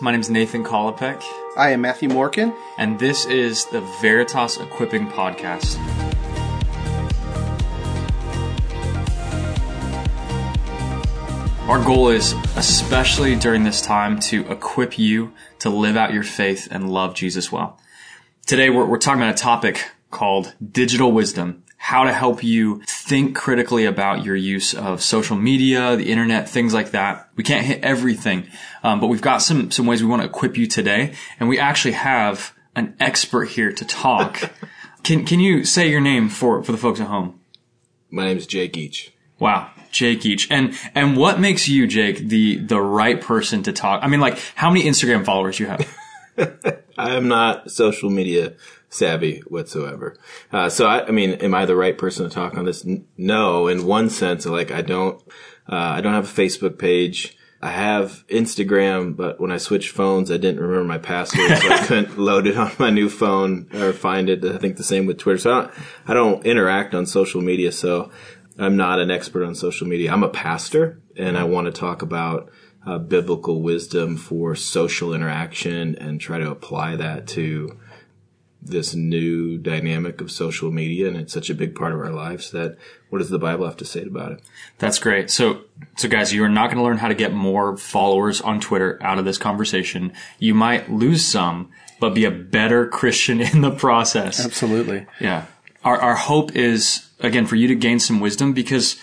My 0.00 0.12
name 0.12 0.20
is 0.20 0.30
Nathan 0.30 0.62
Kolopek. 0.62 1.24
I 1.56 1.70
am 1.70 1.80
Matthew 1.80 2.08
Morkin. 2.08 2.56
And 2.76 3.00
this 3.00 3.26
is 3.26 3.64
the 3.64 3.80
Veritas 4.00 4.56
Equipping 4.56 5.08
Podcast. 5.08 5.76
Our 11.68 11.84
goal 11.84 12.10
is, 12.10 12.32
especially 12.54 13.34
during 13.34 13.64
this 13.64 13.82
time, 13.82 14.20
to 14.20 14.48
equip 14.48 15.00
you 15.00 15.32
to 15.58 15.68
live 15.68 15.96
out 15.96 16.12
your 16.12 16.22
faith 16.22 16.68
and 16.70 16.92
love 16.92 17.16
Jesus 17.16 17.50
well. 17.50 17.80
Today, 18.46 18.70
we're, 18.70 18.86
we're 18.86 18.98
talking 18.98 19.20
about 19.20 19.34
a 19.34 19.36
topic 19.36 19.84
called 20.12 20.54
digital 20.70 21.10
wisdom 21.10 21.64
how 21.88 22.04
to 22.04 22.12
help 22.12 22.44
you 22.44 22.82
think 22.86 23.34
critically 23.34 23.86
about 23.86 24.22
your 24.22 24.36
use 24.36 24.74
of 24.74 25.02
social 25.02 25.34
media, 25.34 25.96
the 25.96 26.12
internet, 26.12 26.46
things 26.46 26.74
like 26.74 26.90
that. 26.90 27.30
We 27.34 27.42
can't 27.42 27.64
hit 27.64 27.82
everything, 27.82 28.46
um, 28.82 29.00
but 29.00 29.06
we've 29.06 29.22
got 29.22 29.38
some 29.38 29.70
some 29.70 29.86
ways 29.86 30.02
we 30.02 30.08
want 30.10 30.20
to 30.20 30.28
equip 30.28 30.58
you 30.58 30.66
today, 30.66 31.14
and 31.40 31.48
we 31.48 31.58
actually 31.58 31.92
have 31.92 32.52
an 32.76 32.94
expert 33.00 33.46
here 33.46 33.72
to 33.72 33.86
talk. 33.86 34.50
can 35.02 35.24
can 35.24 35.40
you 35.40 35.64
say 35.64 35.88
your 35.88 36.02
name 36.02 36.28
for 36.28 36.62
for 36.62 36.72
the 36.72 36.76
folks 36.76 37.00
at 37.00 37.06
home? 37.06 37.40
My 38.10 38.26
name 38.26 38.36
is 38.36 38.46
Jake 38.46 38.76
Each. 38.76 39.10
Wow, 39.38 39.70
Jake 39.90 40.26
Each. 40.26 40.46
And 40.50 40.74
and 40.94 41.16
what 41.16 41.40
makes 41.40 41.70
you, 41.70 41.86
Jake, 41.86 42.18
the 42.18 42.58
the 42.58 42.82
right 42.82 43.18
person 43.18 43.62
to 43.62 43.72
talk? 43.72 44.04
I 44.04 44.08
mean, 44.08 44.20
like, 44.20 44.38
how 44.56 44.68
many 44.68 44.84
Instagram 44.84 45.24
followers 45.24 45.58
you 45.58 45.68
have? 45.68 45.88
I 46.98 47.16
am 47.16 47.28
not 47.28 47.70
social 47.70 48.10
media 48.10 48.56
savvy 48.88 49.40
whatsoever. 49.46 50.16
Uh, 50.52 50.68
so 50.68 50.86
I, 50.86 51.06
I, 51.06 51.10
mean, 51.10 51.32
am 51.32 51.54
I 51.54 51.66
the 51.66 51.76
right 51.76 51.96
person 51.96 52.28
to 52.28 52.34
talk 52.34 52.56
on 52.56 52.64
this? 52.64 52.84
N- 52.84 53.06
no, 53.16 53.68
in 53.68 53.86
one 53.86 54.10
sense, 54.10 54.46
like 54.46 54.70
I 54.70 54.82
don't, 54.82 55.20
uh, 55.68 55.76
I 55.76 56.00
don't 56.00 56.14
have 56.14 56.24
a 56.24 56.42
Facebook 56.42 56.78
page. 56.78 57.36
I 57.60 57.70
have 57.70 58.24
Instagram, 58.28 59.16
but 59.16 59.40
when 59.40 59.50
I 59.50 59.56
switched 59.56 59.90
phones, 59.90 60.30
I 60.30 60.36
didn't 60.36 60.60
remember 60.60 60.84
my 60.84 60.98
password, 60.98 61.58
so 61.58 61.68
I 61.68 61.78
couldn't 61.86 62.16
load 62.16 62.46
it 62.46 62.56
on 62.56 62.70
my 62.78 62.90
new 62.90 63.08
phone 63.08 63.68
or 63.74 63.92
find 63.92 64.30
it. 64.30 64.44
I 64.44 64.58
think 64.58 64.76
the 64.76 64.84
same 64.84 65.06
with 65.06 65.18
Twitter. 65.18 65.38
So 65.38 65.50
I 65.50 65.54
don't, 65.54 65.72
I 66.06 66.14
don't 66.14 66.46
interact 66.46 66.94
on 66.94 67.04
social 67.04 67.40
media, 67.40 67.72
so 67.72 68.12
I'm 68.58 68.76
not 68.76 69.00
an 69.00 69.10
expert 69.10 69.44
on 69.44 69.56
social 69.56 69.88
media. 69.88 70.12
I'm 70.12 70.22
a 70.22 70.28
pastor, 70.28 71.00
and 71.16 71.36
I 71.36 71.44
want 71.44 71.66
to 71.66 71.72
talk 71.72 72.00
about 72.00 72.48
uh, 72.86 72.98
biblical 72.98 73.60
wisdom 73.60 74.16
for 74.16 74.54
social 74.54 75.12
interaction 75.12 75.96
and 75.96 76.20
try 76.20 76.38
to 76.38 76.50
apply 76.50 76.94
that 76.96 77.26
to 77.28 77.76
this 78.60 78.94
new 78.94 79.56
dynamic 79.56 80.20
of 80.20 80.30
social 80.30 80.70
media 80.70 81.06
and 81.06 81.16
it's 81.16 81.32
such 81.32 81.48
a 81.48 81.54
big 81.54 81.74
part 81.74 81.92
of 81.92 82.00
our 82.00 82.10
lives 82.10 82.50
that 82.50 82.76
what 83.08 83.18
does 83.18 83.30
the 83.30 83.38
bible 83.38 83.64
have 83.64 83.76
to 83.76 83.84
say 83.84 84.02
about 84.02 84.32
it? 84.32 84.40
That's 84.78 84.98
great. 84.98 85.30
So 85.30 85.62
so 85.96 86.08
guys 86.08 86.32
you 86.32 86.42
are 86.44 86.48
not 86.48 86.66
going 86.66 86.78
to 86.78 86.82
learn 86.82 86.98
how 86.98 87.08
to 87.08 87.14
get 87.14 87.32
more 87.32 87.76
followers 87.76 88.40
on 88.40 88.60
twitter 88.60 88.98
out 89.02 89.18
of 89.18 89.24
this 89.24 89.38
conversation. 89.38 90.12
You 90.38 90.54
might 90.54 90.90
lose 90.90 91.24
some 91.24 91.70
but 92.00 92.14
be 92.14 92.24
a 92.24 92.30
better 92.30 92.86
christian 92.86 93.40
in 93.40 93.60
the 93.60 93.70
process. 93.70 94.44
Absolutely. 94.44 95.06
Yeah. 95.20 95.46
Our, 95.84 95.98
our 95.98 96.16
hope 96.16 96.56
is 96.56 97.08
again 97.20 97.46
for 97.46 97.56
you 97.56 97.68
to 97.68 97.74
gain 97.74 98.00
some 98.00 98.20
wisdom 98.20 98.52
because 98.52 98.98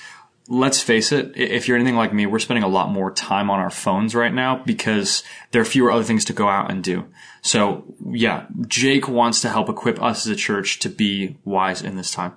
let's 0.48 0.82
face 0.82 1.12
it, 1.12 1.36
if 1.36 1.68
you're 1.68 1.78
anything 1.78 1.96
like 1.96 2.14
me, 2.14 2.26
we're 2.26 2.40
spending 2.40 2.64
a 2.64 2.68
lot 2.68 2.90
more 2.90 3.12
time 3.12 3.50
on 3.50 3.60
our 3.60 3.70
phones 3.70 4.14
right 4.14 4.34
now 4.34 4.62
because 4.64 5.24
there 5.52 5.62
are 5.62 5.66
fewer 5.66 5.92
other 5.92 6.04
things 6.04 6.26
to 6.26 6.34
go 6.34 6.48
out 6.48 6.70
and 6.70 6.84
do. 6.84 7.06
So 7.42 7.96
yeah, 8.12 8.46
Jake 8.68 9.08
wants 9.08 9.42
to 9.42 9.50
help 9.50 9.70
equip 9.70 10.02
us 10.02 10.26
as 10.26 10.32
a 10.32 10.36
church 10.36 10.80
to 10.80 10.90
be 10.90 11.38
wise 11.46 11.82
in 11.82 11.96
this 11.96 12.12
time. 12.12 12.34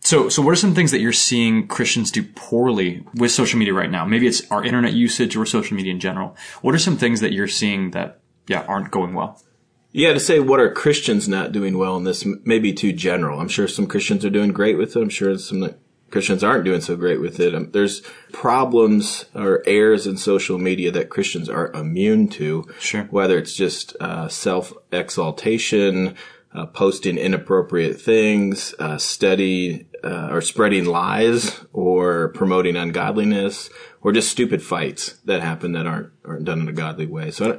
So, 0.00 0.28
so 0.28 0.42
what 0.42 0.52
are 0.52 0.56
some 0.56 0.74
things 0.74 0.90
that 0.90 1.00
you're 1.00 1.12
seeing 1.12 1.66
Christians 1.66 2.10
do 2.10 2.22
poorly 2.22 3.04
with 3.14 3.30
social 3.30 3.58
media 3.58 3.72
right 3.72 3.90
now? 3.90 4.04
Maybe 4.04 4.26
it's 4.26 4.50
our 4.50 4.62
internet 4.62 4.92
usage 4.92 5.34
or 5.34 5.46
social 5.46 5.76
media 5.76 5.92
in 5.92 6.00
general. 6.00 6.36
What 6.60 6.74
are 6.74 6.78
some 6.78 6.98
things 6.98 7.20
that 7.20 7.32
you're 7.32 7.48
seeing 7.48 7.92
that, 7.92 8.20
yeah, 8.46 8.66
aren't 8.68 8.90
going 8.90 9.14
well? 9.14 9.42
Yeah, 9.92 10.12
to 10.12 10.20
say 10.20 10.40
what 10.40 10.60
are 10.60 10.70
Christians 10.72 11.26
not 11.26 11.52
doing 11.52 11.78
well 11.78 11.96
in 11.96 12.04
this 12.04 12.26
may 12.44 12.58
be 12.58 12.74
too 12.74 12.92
general. 12.92 13.40
I'm 13.40 13.48
sure 13.48 13.66
some 13.66 13.86
Christians 13.86 14.24
are 14.26 14.30
doing 14.30 14.52
great 14.52 14.76
with 14.76 14.94
it. 14.94 15.00
I'm 15.00 15.08
sure 15.08 15.38
some 15.38 15.60
Christians 16.14 16.44
aren't 16.44 16.64
doing 16.64 16.80
so 16.80 16.94
great 16.94 17.20
with 17.20 17.40
it. 17.40 17.56
Um, 17.56 17.72
there's 17.72 18.00
problems 18.32 19.24
or 19.34 19.64
errors 19.66 20.06
in 20.06 20.16
social 20.16 20.58
media 20.58 20.92
that 20.92 21.10
Christians 21.10 21.48
are 21.48 21.72
immune 21.72 22.28
to. 22.28 22.68
Sure. 22.78 23.02
Whether 23.10 23.36
it's 23.36 23.52
just 23.52 23.96
uh, 23.98 24.28
self 24.28 24.72
exaltation, 24.92 26.14
uh, 26.54 26.66
posting 26.66 27.18
inappropriate 27.18 28.00
things, 28.00 28.76
uh, 28.78 28.96
study 28.96 29.88
uh, 30.04 30.28
or 30.30 30.40
spreading 30.40 30.84
lies, 30.84 31.64
or 31.72 32.28
promoting 32.28 32.76
ungodliness, 32.76 33.68
or 34.00 34.12
just 34.12 34.30
stupid 34.30 34.62
fights 34.62 35.14
that 35.24 35.42
happen 35.42 35.72
that 35.72 35.88
aren't 35.88 36.12
aren't 36.24 36.44
done 36.44 36.60
in 36.60 36.68
a 36.68 36.72
godly 36.72 37.06
way. 37.06 37.32
So 37.32 37.58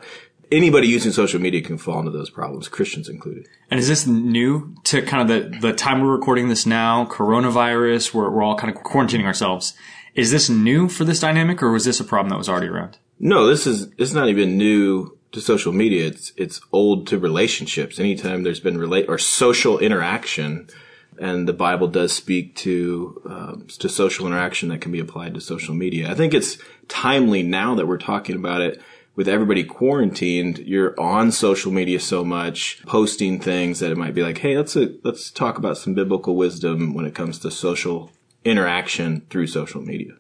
anybody 0.52 0.88
using 0.88 1.12
social 1.12 1.40
media 1.40 1.62
can 1.62 1.78
fall 1.78 2.00
into 2.00 2.12
those 2.12 2.30
problems, 2.30 2.68
Christians 2.68 3.10
included. 3.10 3.48
And 3.70 3.80
is 3.80 3.88
this 3.88 4.06
new 4.06 4.76
to 4.86 5.02
kind 5.02 5.30
of 5.30 5.52
the, 5.52 5.60
the 5.60 5.74
time 5.74 6.02
we're 6.02 6.12
recording 6.12 6.50
this 6.50 6.66
now, 6.66 7.06
coronavirus, 7.06 8.14
we're, 8.14 8.30
we're 8.30 8.44
all 8.44 8.58
kind 8.58 8.76
of 8.76 8.82
quarantining 8.84 9.26
ourselves. 9.26 9.74
Is 10.14 10.32
this 10.32 10.50
new 10.50 10.88
for 10.88 11.04
this 11.04 11.20
dynamic 11.20 11.62
or 11.62 11.72
was 11.72 11.86
this 11.86 12.00
a 12.00 12.04
problem 12.04 12.30
that 12.30 12.38
was 12.38 12.50
already 12.50 12.68
around? 12.68 12.98
No, 13.20 13.48
this 13.48 13.68
is, 13.68 13.88
it's 13.98 14.14
not 14.14 14.30
even 14.30 14.58
new 14.58 15.18
to 15.32 15.42
social 15.42 15.74
media. 15.74 16.08
It's, 16.08 16.32
it's 16.38 16.62
old 16.72 17.08
to 17.08 17.20
relationships. 17.20 18.00
Anytime 18.00 18.44
there's 18.44 18.60
been 18.60 18.78
relate 18.78 19.08
or 19.10 19.18
social 19.18 19.80
interaction, 19.80 20.70
and 21.18 21.48
the 21.48 21.54
Bible 21.54 21.88
does 21.88 22.12
speak 22.12 22.56
to 22.58 23.22
uh, 23.30 23.56
to 23.80 23.88
social 23.88 24.28
interaction 24.28 24.70
that 24.70 24.82
can 24.82 24.92
be 24.92 25.00
applied 25.00 25.34
to 25.34 25.42
social 25.42 25.74
media. 25.74 26.12
I 26.12 26.14
think 26.14 26.34
it's 26.34 26.58
timely 26.88 27.42
now 27.42 27.76
that 27.76 27.88
we're 27.88 27.98
talking 27.98 28.36
about 28.36 28.62
it 28.62 28.82
with 29.16 29.30
everybody 29.30 29.64
quarantined, 29.64 30.60
you're 30.60 31.00
on 31.00 31.32
social 31.32 31.72
media 31.72 32.00
so 32.00 32.24
much, 32.24 32.82
posting 32.86 33.40
things 33.40 33.80
that 33.80 33.92
it 33.92 33.98
might 33.98 34.14
be 34.14 34.22
like, 34.22 34.40
hey, 34.40 34.58
let's 34.58 34.76
uh, 34.76 34.88
let's 35.04 35.32
talk 35.32 35.58
about 35.58 35.78
some 35.78 35.94
biblical 35.94 36.36
wisdom 36.36 36.94
when 36.94 37.06
it 37.06 37.16
comes 37.16 37.40
to 37.40 37.52
social 37.52 38.12
interaction 38.44 39.22
through 39.30 39.48
social 39.48 39.82
media. 39.82 40.14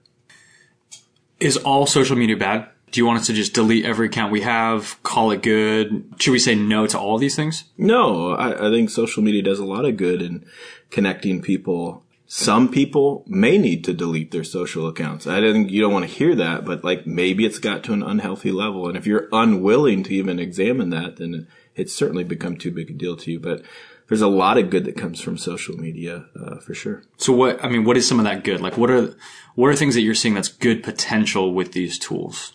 Is 1.39 1.57
all 1.57 1.85
social 1.85 2.15
media 2.15 2.37
bad? 2.37 2.69
Do 2.91 3.01
you 3.01 3.05
want 3.05 3.19
us 3.19 3.27
to 3.27 3.33
just 3.33 3.53
delete 3.53 3.83
every 3.83 4.07
account 4.07 4.31
we 4.31 4.41
have, 4.41 5.01
call 5.03 5.31
it 5.31 5.43
good? 5.43 6.13
Should 6.17 6.31
we 6.31 6.39
say 6.39 6.55
no 6.55 6.87
to 6.87 6.97
all 6.97 7.17
these 7.17 7.35
things? 7.35 7.65
No, 7.77 8.31
I, 8.31 8.67
I 8.67 8.71
think 8.71 8.89
social 8.89 9.21
media 9.21 9.41
does 9.41 9.59
a 9.59 9.65
lot 9.65 9.83
of 9.83 9.97
good 9.97 10.21
in 10.21 10.45
connecting 10.91 11.41
people 11.41 12.04
some 12.27 12.69
people 12.69 13.23
may 13.27 13.57
need 13.57 13.83
to 13.83 13.93
delete 13.93 14.31
their 14.31 14.43
social 14.43 14.87
accounts. 14.87 15.27
I 15.27 15.41
think 15.41 15.69
you 15.69 15.81
don't 15.81 15.93
want 15.93 16.05
to 16.05 16.11
hear 16.13 16.33
that, 16.35 16.65
but 16.65 16.83
like 16.83 17.05
maybe 17.05 17.45
it's 17.45 17.59
got 17.59 17.83
to 17.83 17.93
an 17.93 18.01
unhealthy 18.01 18.51
level. 18.51 18.87
And 18.87 18.97
if 18.97 19.05
you're 19.05 19.29
unwilling 19.31 20.03
to 20.03 20.13
even 20.13 20.39
examine 20.39 20.89
that, 20.89 21.17
then 21.17 21.47
it's 21.75 21.93
certainly 21.93 22.23
become 22.23 22.57
too 22.57 22.71
big 22.71 22.89
a 22.89 22.93
deal 22.93 23.15
to 23.17 23.31
you. 23.31 23.39
But 23.39 23.61
there's 24.07 24.21
a 24.21 24.27
lot 24.27 24.57
of 24.57 24.69
good 24.69 24.85
that 24.85 24.97
comes 24.97 25.21
from 25.21 25.37
social 25.37 25.75
media, 25.77 26.25
uh, 26.39 26.57
for 26.57 26.73
sure. 26.73 27.03
So 27.17 27.33
what, 27.33 27.63
I 27.63 27.69
mean, 27.69 27.83
what 27.83 27.97
is 27.97 28.07
some 28.07 28.19
of 28.19 28.25
that 28.25 28.43
good? 28.43 28.59
Like 28.59 28.77
what 28.77 28.89
are, 28.89 29.15
what 29.53 29.67
are 29.67 29.75
things 29.75 29.93
that 29.93 30.01
you're 30.01 30.15
seeing 30.15 30.33
that's 30.33 30.47
good 30.47 30.83
potential 30.83 31.53
with 31.53 31.73
these 31.73 31.99
tools? 31.99 32.53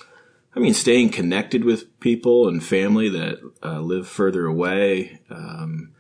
I 0.55 0.59
mean, 0.59 0.75
staying 0.75 1.11
connected 1.11 1.65
with 1.65 2.01
people 2.01 2.49
and 2.49 2.63
family 2.63 3.09
that 3.11 3.39
uh, 3.63 3.81
live 3.81 4.09
further 4.09 4.47
away, 4.47 5.21
um, 5.31 5.93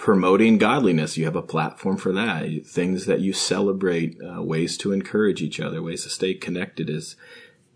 promoting 0.00 0.56
godliness. 0.56 1.18
You 1.18 1.26
have 1.26 1.36
a 1.36 1.42
platform 1.42 1.98
for 1.98 2.10
that. 2.14 2.66
Things 2.66 3.04
that 3.04 3.20
you 3.20 3.34
celebrate, 3.34 4.16
uh, 4.22 4.42
ways 4.42 4.78
to 4.78 4.92
encourage 4.92 5.42
each 5.42 5.60
other, 5.60 5.82
ways 5.82 6.04
to 6.04 6.08
stay 6.08 6.32
connected 6.32 6.88
is 6.88 7.16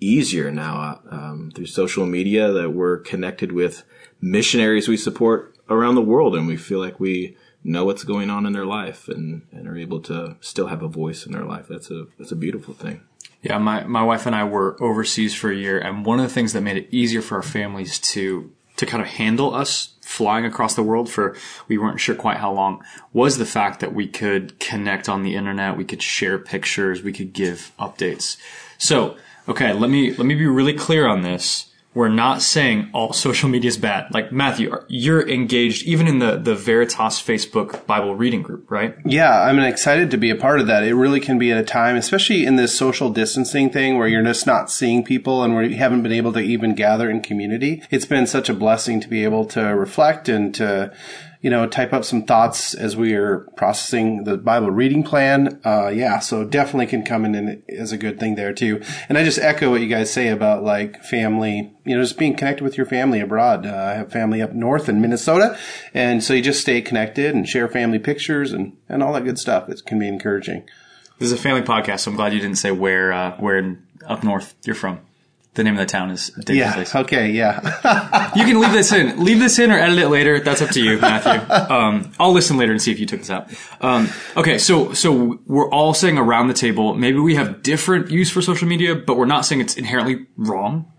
easier 0.01 0.51
now 0.51 0.81
uh, 0.81 1.15
um, 1.15 1.53
through 1.55 1.67
social 1.67 2.07
media 2.07 2.51
that 2.51 2.71
we're 2.71 2.97
connected 2.97 3.53
with 3.53 3.85
missionaries 4.23 4.89
we 4.89 4.97
support 4.97 5.55
around 5.69 5.97
the 5.97 6.01
world 6.01 6.35
and 6.35 6.47
we 6.47 6.57
feel 6.57 6.79
like 6.79 6.99
we 6.99 7.37
know 7.63 7.85
what's 7.85 8.05
going 8.05 8.31
on 8.31 8.47
in 8.47 8.55
their 8.55 8.65
life 8.65 9.07
and, 9.07 9.43
and 9.53 9.69
are 9.69 9.77
able 9.77 10.01
to 10.01 10.35
still 10.41 10.69
have 10.69 10.83
a 10.83 10.89
voice 10.89 11.27
in 11.27 11.33
their 11.33 11.45
life. 11.45 11.67
That's 11.69 11.91
a, 11.91 12.07
that's 12.19 12.33
a 12.33 12.37
beautiful 12.37 12.73
thing. 12.73 13.03
Yeah, 13.43 13.59
my, 13.59 13.85
my 13.85 14.03
wife 14.03 14.25
and 14.25 14.35
I 14.35 14.45
were 14.45 14.83
overseas 14.83 15.35
for 15.35 15.51
a 15.51 15.57
year, 15.57 15.79
and 15.79 16.07
one 16.07 16.19
of 16.21 16.27
the 16.27 16.33
things 16.33 16.55
that 16.55 16.63
made 16.63 16.79
it 16.79 16.89
easier 16.91 17.21
for 17.21 17.37
our 17.37 17.43
families 17.43 17.99
to 17.99 18.51
to 18.85 18.91
kind 18.91 19.03
of 19.03 19.09
handle 19.09 19.55
us 19.55 19.95
flying 20.01 20.45
across 20.45 20.75
the 20.75 20.83
world 20.83 21.11
for 21.11 21.37
we 21.69 21.79
weren't 21.79 22.01
sure 22.01 22.15
quite 22.15 22.37
how 22.37 22.53
long 22.53 22.85
was 23.13 23.39
the 23.39 23.47
fact 23.47 23.81
that 23.81 23.95
we 23.95 24.07
could 24.07 24.59
connect 24.61 25.09
on 25.09 25.23
the 25.23 25.35
internet, 25.35 25.77
we 25.77 25.85
could 25.85 26.03
share 26.03 26.39
pictures, 26.39 27.03
we 27.03 27.13
could 27.13 27.33
give 27.33 27.73
updates. 27.79 28.37
So, 28.79 29.17
okay, 29.49 29.73
let 29.73 29.91
me 29.91 30.13
let 30.15 30.27
me 30.27 30.35
be 30.35 30.47
really 30.47 30.75
clear 30.75 31.07
on 31.07 31.23
this 31.23 31.74
we're 31.95 32.09
not 32.09 32.43
saying 32.43 32.91
all 32.93 33.13
social 33.13 33.49
media 33.49 33.69
is 33.69 33.79
bad. 33.79 34.13
Like 34.13 34.33
Matthew, 34.33 34.75
you're 34.89 35.27
engaged 35.29 35.87
even 35.87 36.07
in 36.09 36.19
the, 36.19 36.37
the 36.37 36.55
Veritas 36.55 37.23
Facebook 37.23 37.87
Bible 37.87 38.17
reading 38.17 38.43
group, 38.43 38.71
right? 38.71 38.97
Yeah, 39.05 39.43
I'm 39.43 39.59
excited 39.61 40.11
to 40.11 40.17
be 40.17 40.31
a 40.31 40.37
part 40.37 40.61
of 40.61 40.67
that. 40.67 40.83
It 40.83 40.95
really 40.95 41.21
can 41.21 41.39
be 41.39 41.53
at 41.53 41.59
a 41.59 41.65
time, 41.65 41.97
especially 41.97 42.45
in 42.45 42.57
this 42.57 42.77
social 42.77 43.11
distancing 43.11 43.71
thing 43.71 43.97
where 43.97 44.09
you're 44.09 44.25
just 44.25 44.47
not 44.47 44.71
seeing 44.71 45.05
people 45.05 45.45
and 45.45 45.57
we 45.57 45.77
haven't 45.77 46.03
been 46.03 46.13
able 46.13 46.33
to 46.33 46.41
even 46.41 46.75
gather 46.75 47.09
in 47.09 47.21
community. 47.21 47.83
It's 47.91 48.07
been 48.07 48.27
such 48.27 48.49
a 48.49 48.55
blessing 48.55 49.01
to 49.01 49.09
be 49.09 49.23
able 49.23 49.45
to 49.47 49.61
reflect 49.61 50.29
and 50.29 50.55
to 50.57 50.93
you 51.45 51.51
know, 51.51 51.67
type 51.67 51.93
up 51.93 52.07
some 52.07 52.23
thoughts 52.23 52.73
as 52.73 52.97
we 52.97 53.13
are 53.13 53.41
processing 53.55 54.25
the 54.25 54.39
Bible 54.39 54.71
reading 54.71 55.03
plan. 55.03 55.61
Uh, 55.63 55.89
yeah, 55.89 56.19
so 56.19 56.43
definitely 56.43 56.87
can 56.87 57.05
come 57.05 57.27
in 57.27 57.35
and, 57.35 57.63
as 57.69 57.93
a 57.93 57.99
good 57.99 58.19
thing 58.19 58.35
there 58.35 58.55
too. 58.55 58.81
And 59.11 59.19
I 59.19 59.25
just 59.25 59.39
echo 59.39 59.71
what 59.71 59.83
you 59.83 59.87
guys 59.87 60.11
say 60.11 60.29
about 60.29 60.65
like 60.65 61.05
family, 61.05 61.77
you 61.85 61.95
know, 61.97 62.03
just 62.03 62.19
being 62.19 62.35
connected 62.35 62.65
with 62.65 62.77
your 62.77 62.87
family 62.87 63.21
abroad. 63.21 63.67
Uh, 63.67 63.75
I 63.75 63.93
have 63.95 64.11
family 64.11 64.41
up 64.41 64.53
north 64.53 64.89
in 64.89 65.01
Minnesota. 65.01 65.59
And 65.93 66.23
so 66.25 66.33
you 66.35 66.43
just 66.43 66.61
stay 66.61 66.81
connected 66.81 67.35
and 67.35 67.49
share 67.49 67.69
family 67.69 67.99
pictures 67.99 68.53
and, 68.53 68.77
and 68.89 69.03
all 69.03 69.13
that 69.13 69.25
good 69.25 69.39
stuff. 69.39 69.69
It 69.69 69.83
can 69.85 69.99
be 69.99 70.09
encouraging. 70.09 70.65
This 71.19 71.31
is 71.31 71.33
a 71.33 71.41
family 71.41 71.63
podcast, 71.63 72.01
so 72.01 72.11
I'm 72.11 72.17
glad 72.17 72.33
you 72.33 72.41
didn't 72.41 72.59
say 72.59 72.73
where, 72.73 73.13
uh, 73.13 73.37
where 73.37 73.59
in, 73.59 73.87
up 74.07 74.25
north 74.25 74.55
you're 74.65 74.75
from. 74.75 75.01
The 75.55 75.63
name 75.63 75.75
of 75.75 75.79
the 75.79 75.87
town 75.87 76.11
is 76.11 76.33
Yeah. 76.49 76.73
Place. 76.75 76.95
Okay. 76.97 77.31
Yeah. 77.31 78.31
You 78.35 78.45
can 78.45 78.61
leave 78.61 78.73
this 78.73 78.91
in. 78.91 79.23
Leave 79.23 79.39
this 79.39 79.61
in 79.61 79.71
or 79.71 79.79
edit 79.79 79.99
it 79.99 80.09
later. 80.09 80.41
That's 80.41 80.61
up 80.61 80.71
to 80.71 80.83
you, 80.83 80.99
Matthew. 80.99 81.49
Um, 81.55 82.11
I'll 82.19 82.33
listen 82.33 82.57
later 82.57 82.73
and 82.73 82.83
see 82.83 82.91
if 82.91 82.99
you 82.99 83.07
took 83.07 83.21
this 83.21 83.31
out. 83.31 83.49
Um, 83.81 84.09
okay, 84.37 84.59
so 84.59 84.93
so 84.93 85.39
we're 85.47 85.71
all 85.71 85.95
saying 85.95 86.19
around 86.19 86.49
the 86.49 86.55
table. 86.55 86.95
Maybe 86.95 87.21
we 87.21 87.37
have 87.37 87.63
different 87.63 88.11
use 88.11 88.29
for 88.29 88.43
social 88.43 88.67
media, 88.67 88.97
but 88.97 89.17
we're 89.17 89.27
not 89.27 89.47
saying 89.47 89.61
it's 89.61 89.77
inherently 89.77 90.27
wrong. 90.37 90.91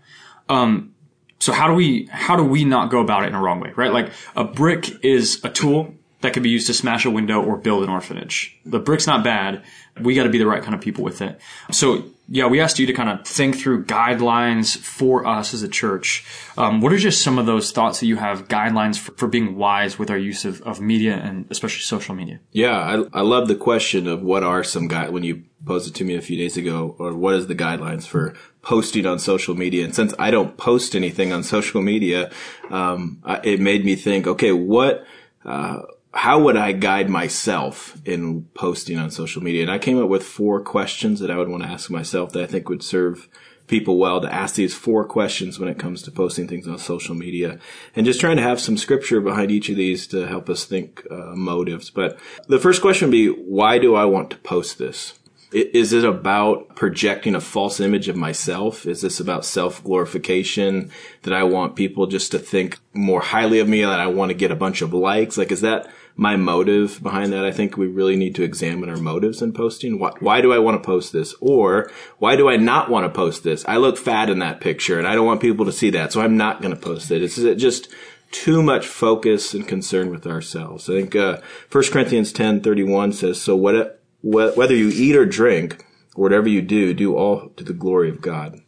Um, 0.48 0.94
so 1.38 1.52
how 1.52 1.68
do 1.68 1.74
we 1.74 2.06
how 2.10 2.36
do 2.36 2.44
we 2.44 2.64
not 2.64 2.90
go 2.90 3.00
about 3.00 3.24
it 3.24 3.28
in 3.28 3.34
a 3.34 3.40
wrong 3.40 3.60
way, 3.60 3.72
right? 3.76 3.92
Like 3.92 4.10
a 4.34 4.44
brick 4.44 5.04
is 5.04 5.40
a 5.44 5.50
tool 5.50 5.94
that 6.22 6.32
can 6.32 6.42
be 6.42 6.48
used 6.48 6.66
to 6.66 6.74
smash 6.74 7.04
a 7.04 7.10
window 7.10 7.42
or 7.42 7.56
build 7.56 7.84
an 7.84 7.90
orphanage. 7.90 8.58
The 8.64 8.78
brick's 8.78 9.06
not 9.06 9.22
bad. 9.22 9.62
We 10.00 10.14
got 10.14 10.24
to 10.24 10.30
be 10.30 10.38
the 10.38 10.46
right 10.46 10.62
kind 10.62 10.74
of 10.74 10.80
people 10.80 11.04
with 11.04 11.20
it. 11.20 11.38
So 11.70 12.04
yeah, 12.28 12.46
we 12.46 12.60
asked 12.60 12.78
you 12.78 12.86
to 12.86 12.92
kind 12.92 13.08
of 13.08 13.26
think 13.26 13.56
through 13.56 13.84
guidelines 13.84 14.76
for 14.76 15.26
us 15.26 15.54
as 15.54 15.62
a 15.62 15.68
church. 15.68 16.26
Um, 16.58 16.80
what 16.80 16.92
are 16.92 16.98
just 16.98 17.22
some 17.22 17.38
of 17.38 17.46
those 17.46 17.70
thoughts 17.70 18.00
that 18.00 18.06
you 18.06 18.16
have, 18.16 18.48
guidelines 18.48 18.98
for, 18.98 19.12
for 19.12 19.28
being 19.28 19.56
wise 19.56 19.98
with 19.98 20.10
our 20.10 20.18
use 20.18 20.44
of, 20.44 20.60
of 20.62 20.80
media 20.80 21.14
and 21.14 21.46
especially 21.50 21.82
social 21.82 22.14
media? 22.14 22.40
Yeah, 22.50 22.76
I, 22.76 23.18
I 23.18 23.20
love 23.20 23.46
the 23.46 23.54
question 23.54 24.08
of 24.08 24.22
what 24.22 24.42
are 24.42 24.64
some 24.64 24.88
guide 24.88 25.10
when 25.10 25.22
you 25.22 25.44
posed 25.64 25.88
it 25.88 25.94
to 25.96 26.04
me 26.04 26.16
a 26.16 26.20
few 26.20 26.36
days 26.36 26.56
ago, 26.56 26.96
or 26.98 27.14
what 27.14 27.34
is 27.34 27.46
the 27.46 27.54
guidelines 27.54 28.06
for 28.06 28.34
posting 28.66 29.06
on 29.06 29.20
social 29.20 29.54
media? 29.54 29.84
And 29.84 29.94
since 29.94 30.12
I 30.18 30.32
don't 30.32 30.56
post 30.56 30.96
anything 30.96 31.32
on 31.32 31.44
social 31.44 31.80
media, 31.80 32.32
um, 32.68 33.22
it 33.44 33.60
made 33.60 33.84
me 33.84 33.94
think, 33.94 34.26
okay, 34.26 34.50
what, 34.50 35.06
uh, 35.44 35.82
how 36.12 36.40
would 36.40 36.56
I 36.56 36.72
guide 36.72 37.08
myself 37.08 37.96
in 38.04 38.42
posting 38.54 38.98
on 38.98 39.12
social 39.12 39.40
media? 39.40 39.62
And 39.62 39.70
I 39.70 39.78
came 39.78 40.02
up 40.02 40.08
with 40.08 40.24
four 40.24 40.60
questions 40.60 41.20
that 41.20 41.30
I 41.30 41.36
would 41.36 41.48
want 41.48 41.62
to 41.62 41.68
ask 41.68 41.90
myself 41.90 42.32
that 42.32 42.42
I 42.42 42.46
think 42.46 42.68
would 42.68 42.82
serve 42.82 43.28
people 43.68 43.98
well 43.98 44.20
to 44.20 44.34
ask 44.34 44.56
these 44.56 44.74
four 44.74 45.04
questions 45.04 45.60
when 45.60 45.68
it 45.68 45.78
comes 45.78 46.02
to 46.02 46.10
posting 46.10 46.48
things 46.48 46.66
on 46.66 46.78
social 46.78 47.14
media 47.14 47.60
and 47.94 48.04
just 48.04 48.20
trying 48.20 48.36
to 48.36 48.42
have 48.42 48.60
some 48.60 48.76
scripture 48.76 49.20
behind 49.20 49.52
each 49.52 49.68
of 49.68 49.76
these 49.76 50.08
to 50.08 50.26
help 50.26 50.48
us 50.48 50.64
think 50.64 51.06
uh, 51.08 51.34
motives. 51.36 51.90
But 51.90 52.18
the 52.48 52.58
first 52.58 52.82
question 52.82 53.08
would 53.08 53.12
be, 53.12 53.28
why 53.28 53.78
do 53.78 53.94
I 53.94 54.06
want 54.06 54.30
to 54.30 54.38
post 54.38 54.78
this? 54.78 55.14
Is 55.52 55.92
it 55.92 56.04
about 56.04 56.74
projecting 56.74 57.36
a 57.36 57.40
false 57.40 57.78
image 57.78 58.08
of 58.08 58.16
myself? 58.16 58.84
Is 58.84 59.02
this 59.02 59.20
about 59.20 59.44
self 59.44 59.82
glorification 59.84 60.90
that 61.22 61.32
I 61.32 61.44
want 61.44 61.76
people 61.76 62.08
just 62.08 62.32
to 62.32 62.38
think 62.38 62.78
more 62.92 63.20
highly 63.20 63.60
of 63.60 63.68
me, 63.68 63.82
that 63.82 64.00
I 64.00 64.08
want 64.08 64.30
to 64.30 64.34
get 64.34 64.50
a 64.50 64.56
bunch 64.56 64.82
of 64.82 64.92
likes? 64.92 65.38
Like, 65.38 65.52
is 65.52 65.60
that 65.60 65.88
my 66.16 66.34
motive 66.34 67.00
behind 67.00 67.32
that? 67.32 67.44
I 67.44 67.52
think 67.52 67.76
we 67.76 67.86
really 67.86 68.16
need 68.16 68.34
to 68.36 68.42
examine 68.42 68.88
our 68.88 68.96
motives 68.96 69.40
in 69.40 69.52
posting. 69.52 70.00
Why, 70.00 70.12
why 70.18 70.40
do 70.40 70.52
I 70.52 70.58
want 70.58 70.82
to 70.82 70.86
post 70.86 71.12
this? 71.12 71.32
Or 71.40 71.90
why 72.18 72.34
do 72.34 72.48
I 72.48 72.56
not 72.56 72.90
want 72.90 73.04
to 73.06 73.16
post 73.16 73.44
this? 73.44 73.64
I 73.68 73.76
look 73.76 73.98
fat 73.98 74.28
in 74.28 74.40
that 74.40 74.60
picture 74.60 74.98
and 74.98 75.06
I 75.06 75.14
don't 75.14 75.26
want 75.26 75.40
people 75.40 75.66
to 75.66 75.72
see 75.72 75.90
that, 75.90 76.12
so 76.12 76.20
I'm 76.20 76.36
not 76.36 76.60
going 76.60 76.74
to 76.74 76.80
post 76.80 77.12
it. 77.12 77.22
Is 77.22 77.38
it 77.38 77.54
just 77.54 77.88
too 78.32 78.64
much 78.64 78.84
focus 78.84 79.54
and 79.54 79.68
concern 79.68 80.10
with 80.10 80.26
ourselves? 80.26 80.90
I 80.90 80.94
think, 80.94 81.14
uh, 81.14 81.38
1 81.70 81.84
Corinthians 81.92 82.32
10, 82.32 82.62
31 82.62 83.12
says, 83.12 83.40
so 83.40 83.54
what, 83.54 84.02
whether 84.26 84.74
you 84.74 84.88
eat 84.88 85.14
or 85.14 85.24
drink, 85.24 85.84
whatever 86.14 86.48
you 86.48 86.60
do, 86.60 86.92
do 86.92 87.16
all 87.16 87.50
to 87.50 87.62
the 87.62 87.72
glory 87.72 88.10
of 88.10 88.20
God, 88.20 88.60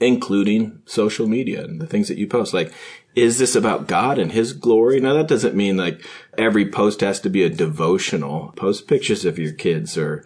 including 0.00 0.80
social 0.86 1.28
media 1.28 1.62
and 1.62 1.80
the 1.80 1.86
things 1.86 2.08
that 2.08 2.18
you 2.18 2.26
post. 2.26 2.54
Like, 2.54 2.72
is 3.14 3.38
this 3.38 3.54
about 3.54 3.86
God 3.86 4.18
and 4.18 4.32
His 4.32 4.52
glory? 4.52 5.00
Now, 5.00 5.12
that 5.14 5.28
doesn't 5.28 5.54
mean 5.54 5.76
like 5.76 6.04
every 6.38 6.70
post 6.70 7.00
has 7.02 7.20
to 7.20 7.28
be 7.28 7.42
a 7.42 7.50
devotional. 7.50 8.52
Post 8.56 8.88
pictures 8.88 9.24
of 9.24 9.38
your 9.38 9.52
kids 9.52 9.98
or 9.98 10.24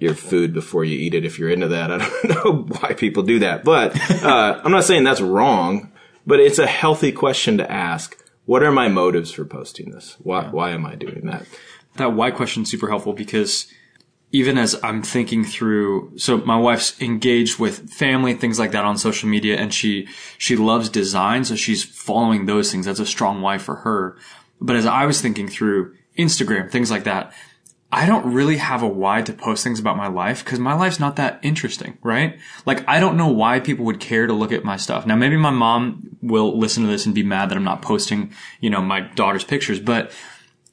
your 0.00 0.14
food 0.14 0.52
before 0.52 0.84
you 0.84 0.98
eat 0.98 1.14
it 1.14 1.24
if 1.24 1.38
you're 1.38 1.50
into 1.50 1.68
that. 1.68 1.92
I 1.92 1.98
don't 1.98 2.44
know 2.44 2.76
why 2.80 2.94
people 2.94 3.22
do 3.22 3.38
that, 3.40 3.62
but 3.62 3.94
uh, 4.24 4.60
I'm 4.64 4.72
not 4.72 4.84
saying 4.84 5.04
that's 5.04 5.20
wrong, 5.20 5.92
but 6.26 6.40
it's 6.40 6.58
a 6.58 6.66
healthy 6.66 7.12
question 7.12 7.58
to 7.58 7.70
ask. 7.70 8.16
What 8.46 8.64
are 8.64 8.72
my 8.72 8.88
motives 8.88 9.30
for 9.30 9.44
posting 9.44 9.92
this? 9.92 10.16
Why, 10.18 10.48
why 10.48 10.70
am 10.70 10.84
I 10.84 10.96
doing 10.96 11.26
that? 11.26 11.46
That 11.96 12.14
why 12.14 12.32
question 12.32 12.64
is 12.64 12.70
super 12.70 12.88
helpful 12.88 13.12
because 13.12 13.72
even 14.32 14.58
as 14.58 14.78
I'm 14.82 15.02
thinking 15.02 15.44
through, 15.44 16.16
so 16.16 16.38
my 16.38 16.56
wife's 16.56 17.00
engaged 17.00 17.58
with 17.58 17.90
family, 17.90 18.34
things 18.34 18.58
like 18.58 18.70
that 18.72 18.84
on 18.84 18.96
social 18.96 19.28
media, 19.28 19.56
and 19.56 19.74
she, 19.74 20.06
she 20.38 20.56
loves 20.56 20.88
design, 20.88 21.44
so 21.44 21.56
she's 21.56 21.82
following 21.82 22.46
those 22.46 22.70
things. 22.70 22.86
That's 22.86 23.00
a 23.00 23.06
strong 23.06 23.42
why 23.42 23.58
for 23.58 23.76
her. 23.76 24.16
But 24.60 24.76
as 24.76 24.86
I 24.86 25.06
was 25.06 25.20
thinking 25.20 25.48
through 25.48 25.96
Instagram, 26.16 26.70
things 26.70 26.90
like 26.90 27.04
that, 27.04 27.32
I 27.92 28.06
don't 28.06 28.32
really 28.32 28.58
have 28.58 28.82
a 28.82 28.88
why 28.88 29.22
to 29.22 29.32
post 29.32 29.64
things 29.64 29.80
about 29.80 29.96
my 29.96 30.06
life 30.06 30.44
because 30.44 30.60
my 30.60 30.74
life's 30.74 31.00
not 31.00 31.16
that 31.16 31.40
interesting, 31.42 31.98
right? 32.02 32.38
Like, 32.64 32.88
I 32.88 33.00
don't 33.00 33.16
know 33.16 33.28
why 33.28 33.58
people 33.58 33.84
would 33.86 33.98
care 33.98 34.28
to 34.28 34.32
look 34.32 34.52
at 34.52 34.62
my 34.62 34.76
stuff. 34.76 35.06
Now, 35.06 35.16
maybe 35.16 35.36
my 35.36 35.50
mom 35.50 36.16
will 36.22 36.56
listen 36.56 36.84
to 36.84 36.88
this 36.88 37.04
and 37.04 37.14
be 37.14 37.24
mad 37.24 37.50
that 37.50 37.56
I'm 37.56 37.64
not 37.64 37.82
posting, 37.82 38.32
you 38.60 38.70
know, 38.70 38.80
my 38.80 39.00
daughter's 39.00 39.42
pictures, 39.42 39.80
but 39.80 40.12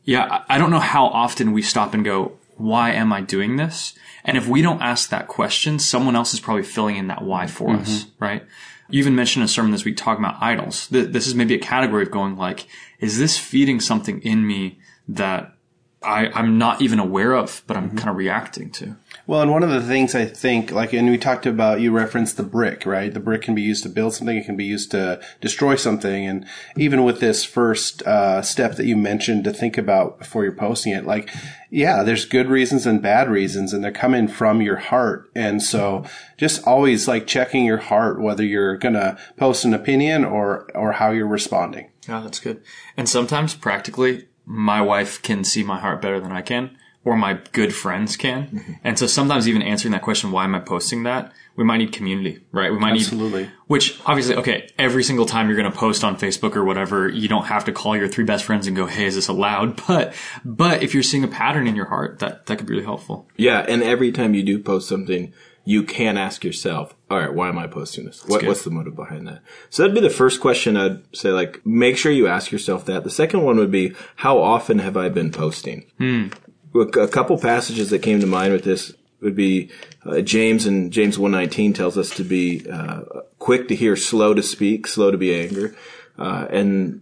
yeah, 0.03 0.43
I 0.47 0.59
don't 0.59 0.69
know 0.69 0.79
how 0.79 1.07
often 1.07 1.53
we 1.53 1.63
stop 1.63 1.95
and 1.95 2.05
go, 2.05 2.33
why 2.57 2.91
am 2.91 3.13
I 3.13 3.21
doing 3.21 3.55
this? 3.55 3.93
And 4.25 4.37
if 4.37 4.47
we 4.47 4.61
don't 4.61 4.81
ask 4.81 5.09
that 5.09 5.27
question, 5.27 5.79
someone 5.79 6.15
else 6.15 6.33
is 6.33 6.39
probably 6.39 6.63
filling 6.63 6.97
in 6.97 7.07
that 7.07 7.23
why 7.23 7.47
for 7.47 7.69
mm-hmm. 7.69 7.81
us, 7.81 8.05
right? 8.19 8.43
You 8.89 8.99
even 8.99 9.15
mentioned 9.15 9.45
a 9.45 9.47
sermon 9.47 9.71
this 9.71 9.85
week 9.85 9.97
talking 9.97 10.23
about 10.23 10.41
idols. 10.41 10.87
This 10.89 11.27
is 11.27 11.35
maybe 11.35 11.55
a 11.55 11.59
category 11.59 12.03
of 12.03 12.11
going 12.11 12.37
like, 12.37 12.67
is 12.99 13.17
this 13.19 13.37
feeding 13.37 13.79
something 13.79 14.21
in 14.21 14.47
me 14.47 14.79
that 15.07 15.56
I, 16.03 16.27
I'm 16.27 16.59
not 16.59 16.81
even 16.81 16.99
aware 16.99 17.33
of, 17.33 17.63
but 17.65 17.75
I'm 17.75 17.87
mm-hmm. 17.87 17.97
kind 17.97 18.09
of 18.09 18.17
reacting 18.17 18.69
to? 18.71 18.95
Well, 19.25 19.41
and 19.41 19.51
one 19.51 19.63
of 19.63 19.71
the 19.71 19.81
things 19.81 20.13
I 20.13 20.25
think, 20.25 20.71
like, 20.71 20.93
and 20.93 21.09
we 21.09 21.17
talked 21.17 21.47
about, 21.47 21.81
you 21.81 21.91
referenced 21.91 22.37
the 22.37 22.43
brick, 22.43 22.85
right? 22.85 23.11
The 23.11 23.19
brick 23.19 23.41
can 23.41 23.55
be 23.55 23.63
used 23.63 23.81
to 23.83 23.89
build 23.89 24.13
something. 24.13 24.37
It 24.37 24.45
can 24.45 24.55
be 24.55 24.63
used 24.63 24.91
to 24.91 25.19
destroy 25.41 25.75
something. 25.75 26.27
And 26.27 26.45
even 26.77 27.03
with 27.03 27.19
this 27.19 27.43
first 27.43 28.03
uh, 28.03 28.43
step 28.43 28.75
that 28.75 28.85
you 28.85 28.95
mentioned 28.95 29.43
to 29.45 29.51
think 29.51 29.75
about 29.75 30.19
before 30.19 30.43
you're 30.43 30.53
posting 30.53 30.93
it, 30.93 31.05
like, 31.05 31.31
yeah, 31.71 32.03
there's 32.03 32.25
good 32.25 32.47
reasons 32.47 32.85
and 32.85 33.01
bad 33.01 33.27
reasons, 33.27 33.73
and 33.73 33.83
they're 33.83 33.91
coming 33.91 34.27
from 34.27 34.61
your 34.61 34.77
heart. 34.77 35.29
And 35.33 35.63
so 35.63 36.05
just 36.37 36.65
always 36.67 37.07
like 37.07 37.25
checking 37.25 37.65
your 37.65 37.79
heart, 37.79 38.21
whether 38.21 38.43
you're 38.43 38.77
going 38.77 38.93
to 38.93 39.17
post 39.35 39.65
an 39.65 39.73
opinion 39.73 40.23
or, 40.23 40.69
or 40.75 40.91
how 40.93 41.09
you're 41.09 41.27
responding. 41.27 41.89
Yeah, 42.07 42.21
that's 42.21 42.39
good. 42.39 42.61
And 42.95 43.09
sometimes 43.09 43.55
practically, 43.55 44.27
my 44.47 44.81
wife 44.81 45.21
can 45.21 45.43
see 45.43 45.61
my 45.61 45.77
heart 45.77 46.01
better 46.01 46.19
than 46.19 46.31
I 46.31 46.41
can 46.41 46.77
or 47.03 47.15
my 47.15 47.39
good 47.51 47.73
friends 47.73 48.15
can. 48.15 48.47
Mm-hmm. 48.47 48.73
And 48.83 48.99
so 48.99 49.07
sometimes 49.07 49.47
even 49.47 49.61
answering 49.61 49.91
that 49.91 50.01
question, 50.01 50.31
why 50.31 50.45
am 50.45 50.55
I 50.55 50.59
posting 50.59 51.03
that? 51.03 51.31
We 51.55 51.63
might 51.63 51.77
need 51.77 51.91
community, 51.91 52.45
right? 52.51 52.71
We 52.71 52.79
might 52.79 52.93
Absolutely. 52.93 53.43
need, 53.43 53.51
which 53.67 53.99
obviously, 54.05 54.35
okay, 54.35 54.69
every 54.77 55.03
single 55.03 55.25
time 55.25 55.47
you're 55.47 55.57
going 55.57 55.71
to 55.71 55.77
post 55.77 56.03
on 56.03 56.17
Facebook 56.17 56.55
or 56.55 56.63
whatever, 56.63 57.09
you 57.09 57.27
don't 57.27 57.45
have 57.45 57.65
to 57.65 57.71
call 57.71 57.95
your 57.95 58.07
three 58.07 58.25
best 58.25 58.43
friends 58.43 58.67
and 58.67 58.75
go, 58.75 58.85
Hey, 58.85 59.05
is 59.05 59.15
this 59.15 59.27
allowed? 59.27 59.81
But, 59.87 60.13
but 60.43 60.83
if 60.83 60.93
you're 60.93 61.03
seeing 61.03 61.23
a 61.23 61.29
pattern 61.29 61.65
in 61.65 61.75
your 61.75 61.85
heart, 61.85 62.19
that, 62.19 62.45
that 62.47 62.57
could 62.57 62.67
be 62.67 62.73
really 62.73 62.85
helpful. 62.85 63.29
Yeah. 63.37 63.65
And 63.67 63.81
every 63.81 64.11
time 64.11 64.33
you 64.33 64.43
do 64.43 64.59
post 64.59 64.89
something, 64.89 65.33
you 65.67 65.83
can 65.83 66.17
ask 66.17 66.43
yourself, 66.43 66.95
all 67.09 67.19
right, 67.19 67.33
why 67.33 67.49
am 67.49 67.57
I 67.57 67.67
posting 67.67 68.05
this? 68.05 68.23
What, 68.25 68.43
what's 68.45 68.63
the 68.63 68.71
motive 68.71 68.95
behind 68.95 69.27
that? 69.27 69.41
So 69.69 69.83
that'd 69.83 69.95
be 69.95 70.01
the 70.01 70.09
first 70.09 70.39
question 70.39 70.77
I'd 70.77 71.03
say, 71.15 71.31
like, 71.31 71.65
make 71.65 71.97
sure 71.97 72.11
you 72.11 72.27
ask 72.27 72.51
yourself 72.51 72.85
that. 72.85 73.03
The 73.03 73.09
second 73.09 73.43
one 73.43 73.57
would 73.57 73.71
be, 73.71 73.93
how 74.17 74.39
often 74.39 74.79
have 74.79 74.95
I 74.95 75.09
been 75.09 75.31
posting? 75.31 75.85
Hmm 75.97 76.27
a 76.75 77.07
couple 77.07 77.37
passages 77.37 77.89
that 77.89 77.99
came 77.99 78.19
to 78.19 78.27
mind 78.27 78.53
with 78.53 78.63
this 78.63 78.93
would 79.21 79.35
be 79.35 79.71
uh, 80.05 80.21
James 80.21 80.65
and 80.65 80.91
James 80.91 81.17
119 81.17 81.73
tells 81.73 81.97
us 81.97 82.09
to 82.11 82.23
be 82.23 82.65
uh, 82.69 83.01
quick 83.39 83.67
to 83.67 83.75
hear, 83.75 83.95
slow 83.95 84.33
to 84.33 84.43
speak, 84.43 84.85
slow 84.87 85.11
to 85.11 85.17
be 85.17 85.35
angry. 85.35 85.71
Uh, 86.17 86.47
and 86.49 87.01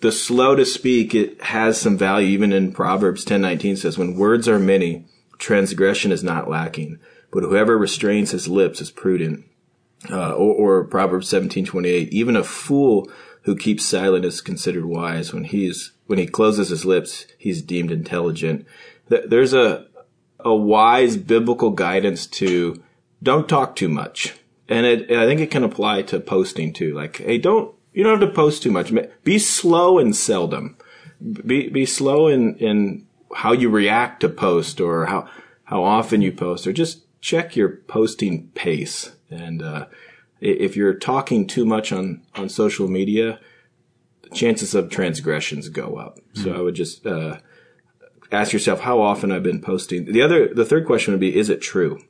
the 0.00 0.12
slow 0.12 0.54
to 0.54 0.64
speak, 0.64 1.14
it 1.14 1.42
has 1.42 1.80
some 1.80 1.98
value. 1.98 2.28
Even 2.28 2.52
in 2.52 2.72
Proverbs 2.72 3.24
10:19 3.24 3.76
says, 3.76 3.98
"When 3.98 4.16
words 4.16 4.48
are 4.48 4.58
many, 4.58 5.06
transgression 5.38 6.12
is 6.12 6.22
not 6.22 6.48
lacking, 6.48 6.98
but 7.32 7.42
whoever 7.42 7.76
restrains 7.76 8.30
his 8.30 8.48
lips 8.48 8.80
is 8.80 8.90
prudent." 8.90 9.44
Uh, 10.10 10.32
or, 10.32 10.80
or 10.80 10.84
Proverbs 10.84 11.28
17:28, 11.28 12.08
even 12.10 12.36
a 12.36 12.44
fool 12.44 13.10
who 13.42 13.56
keeps 13.56 13.84
silent 13.84 14.24
is 14.24 14.40
considered 14.40 14.84
wise. 14.84 15.32
When 15.32 15.44
he 15.44 15.66
is 15.66 15.92
when 16.06 16.18
he 16.18 16.26
closes 16.26 16.68
his 16.68 16.84
lips, 16.84 17.26
he's 17.38 17.62
deemed 17.62 17.90
intelligent 17.90 18.66
there's 19.08 19.54
a 19.54 19.86
a 20.40 20.54
wise 20.54 21.16
biblical 21.16 21.70
guidance 21.70 22.26
to 22.26 22.82
don't 23.22 23.48
talk 23.48 23.74
too 23.74 23.88
much, 23.88 24.34
and 24.68 24.86
it, 24.86 25.10
I 25.10 25.26
think 25.26 25.40
it 25.40 25.50
can 25.50 25.64
apply 25.64 26.02
to 26.02 26.20
posting 26.20 26.72
too. 26.72 26.94
Like, 26.94 27.18
hey, 27.18 27.38
don't 27.38 27.74
you 27.92 28.04
don't 28.04 28.20
have 28.20 28.28
to 28.28 28.34
post 28.34 28.62
too 28.62 28.70
much. 28.70 28.92
Be 29.24 29.38
slow 29.38 29.98
and 29.98 30.14
seldom. 30.14 30.76
Be 31.44 31.68
be 31.68 31.86
slow 31.86 32.28
in 32.28 32.56
in 32.56 33.06
how 33.34 33.52
you 33.52 33.68
react 33.68 34.20
to 34.20 34.28
post 34.28 34.80
or 34.80 35.06
how 35.06 35.28
how 35.64 35.82
often 35.82 36.22
you 36.22 36.32
post 36.32 36.66
or 36.66 36.72
just 36.72 37.02
check 37.20 37.56
your 37.56 37.76
posting 37.88 38.48
pace. 38.48 39.12
And 39.30 39.62
uh, 39.62 39.86
if 40.40 40.76
you're 40.76 40.94
talking 40.94 41.46
too 41.46 41.64
much 41.64 41.92
on 41.92 42.22
on 42.34 42.48
social 42.48 42.88
media, 42.88 43.40
the 44.22 44.30
chances 44.30 44.74
of 44.74 44.90
transgressions 44.90 45.68
go 45.68 45.96
up. 45.96 46.18
Mm-hmm. 46.18 46.44
So 46.44 46.54
I 46.54 46.60
would 46.60 46.74
just 46.74 47.06
uh, 47.06 47.38
ask 48.30 48.52
yourself 48.52 48.80
how 48.80 49.00
often 49.00 49.32
I've 49.32 49.42
been 49.42 49.60
posting. 49.60 50.04
The 50.04 50.22
other, 50.22 50.52
the 50.52 50.64
third 50.64 50.86
question 50.86 51.12
would 51.12 51.20
be, 51.20 51.36
is 51.36 51.50
it 51.50 51.60
true? 51.60 52.00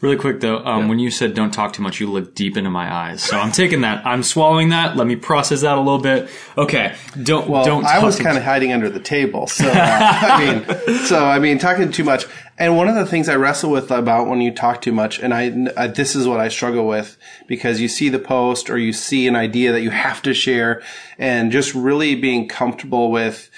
Really 0.00 0.16
quick 0.16 0.40
though, 0.40 0.58
um, 0.58 0.82
yeah. 0.82 0.88
when 0.88 0.98
you 0.98 1.10
said 1.10 1.34
don't 1.34 1.50
talk 1.50 1.72
too 1.72 1.82
much, 1.82 1.98
you 1.98 2.10
looked 2.10 2.34
deep 2.34 2.56
into 2.56 2.70
my 2.70 2.92
eyes. 2.92 3.22
So 3.22 3.38
I'm 3.38 3.52
taking 3.52 3.80
that. 3.82 4.04
I'm 4.06 4.22
swallowing 4.22 4.68
that. 4.68 4.96
Let 4.96 5.06
me 5.06 5.16
process 5.16 5.62
that 5.62 5.76
a 5.76 5.80
little 5.80 5.98
bit. 5.98 6.28
Okay, 6.58 6.94
don't 7.22 7.48
well, 7.48 7.64
don't. 7.64 7.84
I 7.84 8.04
was 8.04 8.18
kind 8.18 8.36
of 8.36 8.44
hiding 8.44 8.72
under 8.72 8.90
the 8.90 9.00
table, 9.00 9.46
so 9.46 9.66
uh, 9.68 9.72
I 9.74 10.44
mean, 10.44 10.98
so 11.06 11.24
I 11.24 11.38
mean, 11.38 11.58
talking 11.58 11.90
too 11.90 12.04
much. 12.04 12.26
And 12.56 12.76
one 12.76 12.86
of 12.86 12.94
the 12.94 13.06
things 13.06 13.28
I 13.28 13.34
wrestle 13.34 13.70
with 13.70 13.90
about 13.90 14.28
when 14.28 14.40
you 14.40 14.52
talk 14.52 14.80
too 14.80 14.92
much, 14.92 15.18
and 15.18 15.34
I, 15.34 15.50
uh, 15.76 15.88
this 15.88 16.14
is 16.14 16.28
what 16.28 16.38
I 16.38 16.48
struggle 16.48 16.86
with 16.86 17.16
because 17.48 17.80
you 17.80 17.88
see 17.88 18.10
the 18.10 18.20
post 18.20 18.70
or 18.70 18.78
you 18.78 18.92
see 18.92 19.26
an 19.26 19.34
idea 19.34 19.72
that 19.72 19.80
you 19.80 19.90
have 19.90 20.22
to 20.22 20.34
share, 20.34 20.82
and 21.18 21.50
just 21.50 21.74
really 21.74 22.14
being 22.14 22.46
comfortable 22.46 23.10
with 23.10 23.50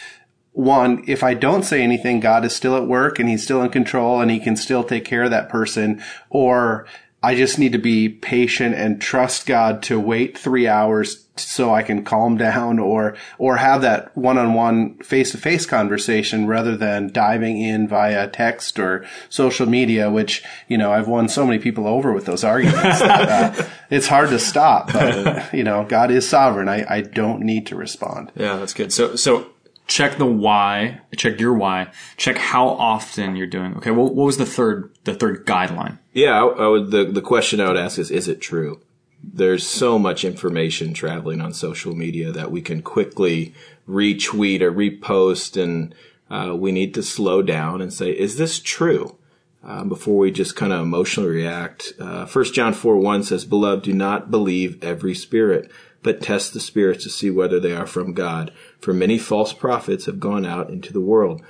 one, 0.57 1.05
if 1.07 1.23
I 1.23 1.35
don't 1.35 1.65
say 1.65 1.83
anything, 1.83 2.19
God 2.19 2.43
is 2.43 2.57
still 2.57 2.77
at 2.77 2.87
work 2.87 3.19
and 3.19 3.29
he's 3.29 3.43
still 3.43 3.61
in 3.61 3.69
control 3.69 4.23
and 4.23 4.31
he 4.31 4.41
can 4.41 4.57
still 4.57 4.83
take 4.83 5.05
care 5.05 5.25
of 5.25 5.31
that 5.31 5.51
person. 5.51 6.03
Or 6.31 6.87
I 7.23 7.35
just 7.35 7.59
need 7.59 7.73
to 7.73 7.79
be 7.79 8.09
patient 8.09 8.75
and 8.75 8.99
trust 8.99 9.47
God 9.47 9.83
to 9.83 10.01
wait 10.01 10.39
three 10.39 10.67
hours 10.67 11.27
so 11.37 11.75
I 11.75 11.83
can 11.83 12.05
calm 12.05 12.37
down 12.39 12.79
or, 12.79 13.17
or 13.37 13.59
have 13.59 13.83
that 13.83 14.17
one-on-one 14.17 14.97
face-to-face 15.01 15.67
conversation 15.67 16.47
rather 16.47 16.75
than 16.75 17.13
diving 17.13 17.61
in 17.61 17.87
via 17.87 18.27
text 18.27 18.79
or 18.79 19.05
social 19.29 19.67
media, 19.67 20.11
which, 20.11 20.43
you 20.69 20.79
know, 20.79 20.91
I've 20.91 21.07
won 21.07 21.29
so 21.29 21.45
many 21.45 21.59
people 21.59 21.87
over 21.87 22.15
with 22.15 22.25
those 22.25 22.45
arguments 22.45 23.01
that, 23.01 23.61
uh, 23.61 23.69
it's 23.91 24.07
hard 24.07 24.31
to 24.31 24.39
stop. 24.39 24.91
But, 24.91 25.53
you 25.53 25.65
know, 25.65 25.85
God 25.85 26.11
is 26.11 26.27
sovereign. 26.27 26.71
I, 26.71 26.87
I 26.89 27.01
don't 27.03 27.43
need 27.43 27.67
to 27.67 27.77
respond. 27.77 28.33
Yeah, 28.35 28.57
that's 28.57 28.73
good. 28.73 28.91
So, 28.91 29.17
so 29.17 29.51
check 29.87 30.19
the 30.19 30.27
why, 30.27 31.01
check 31.17 31.41
your 31.41 31.55
why, 31.55 31.91
check 32.17 32.37
how 32.37 32.69
often 32.69 33.37
you're 33.37 33.47
doing. 33.47 33.77
Okay, 33.77 33.91
well, 33.91 34.07
what 34.07 34.27
was 34.27 34.37
the 34.37 34.47
third 34.47 34.95
the 35.05 35.15
third 35.15 35.47
guideline? 35.47 35.99
Yeah, 36.13 36.43
I, 36.43 36.47
I 36.47 36.69
would, 36.69 36.91
the 36.91 37.05
the 37.05 37.23
question 37.23 37.61
I 37.61 37.69
would 37.69 37.77
ask 37.77 37.99
is, 37.99 38.11
is 38.11 38.29
it 38.29 38.41
true? 38.41 38.81
There's 39.23 39.67
so 39.67 39.99
much 39.99 40.25
information 40.25 40.95
traveling 40.95 41.41
on 41.41 41.53
social 41.53 41.95
media 41.95 42.31
that 42.33 42.51
we 42.51 42.61
can 42.61 42.83
quickly 42.83 43.55
retweet 43.89 44.61
or 44.61 44.73
repost, 44.73 45.61
and 45.61 45.95
uh, 46.31 46.55
we 46.55 46.73
need 46.73 46.95
to 46.95 47.03
slow 47.03 47.43
down 47.43 47.81
and 47.81 47.93
say, 47.93 48.11
is 48.11 48.37
this 48.37 48.61
true? 48.61 49.17
Uh, 49.65 49.83
before 49.83 50.19
we 50.19 50.31
just 50.31 50.55
kind 50.55 50.73
of 50.73 50.81
emotionally 50.81 51.29
react. 51.29 51.93
Uh, 51.99 52.25
First 52.25 52.55
John 52.55 52.73
4 52.73 52.99
1 52.99 53.25
says, 53.25 53.45
Beloved, 53.45 53.83
do 53.83 53.93
not 53.93 54.31
believe 54.31 54.81
every 54.85 55.13
spirit, 55.13 55.69
but 56.05 56.23
test 56.23 56.53
the 56.53 56.61
spirits 56.61 57.03
to 57.03 57.11
see 57.11 57.33
whether 57.33 57.59
they 57.59 57.73
are 57.73 57.87
from 57.87 58.13
God 58.13 58.53
for 58.81 58.93
many 58.93 59.19
false 59.19 59.53
prophets 59.53 60.07
have 60.07 60.21
gone 60.21 60.47
out 60.47 60.71
into 60.71 60.93
the 60.93 61.01
world. 61.01 61.43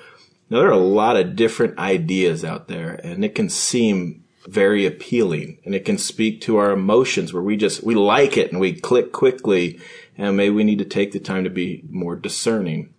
Now, 0.48 0.58
there 0.58 0.68
are 0.68 0.72
a 0.72 0.76
lot 0.76 1.16
of 1.16 1.36
different 1.36 1.78
ideas 1.78 2.44
out 2.44 2.68
there, 2.68 3.00
and 3.02 3.24
it 3.24 3.34
can 3.34 3.48
seem 3.48 4.24
very 4.46 4.86
appealing 4.86 5.58
and 5.64 5.74
it 5.74 5.84
can 5.84 5.98
speak 5.98 6.40
to 6.40 6.56
our 6.56 6.70
emotions 6.70 7.32
where 7.32 7.42
we 7.42 7.56
just, 7.56 7.82
we 7.82 7.94
like 7.94 8.36
it 8.36 8.52
and 8.52 8.60
we 8.60 8.72
click 8.72 9.12
quickly. 9.12 9.80
And 10.16 10.36
maybe 10.36 10.54
we 10.54 10.64
need 10.64 10.78
to 10.78 10.84
take 10.84 11.12
the 11.12 11.20
time 11.20 11.44
to 11.44 11.50
be 11.50 11.82
more 11.90 12.16
discerning. 12.16 12.94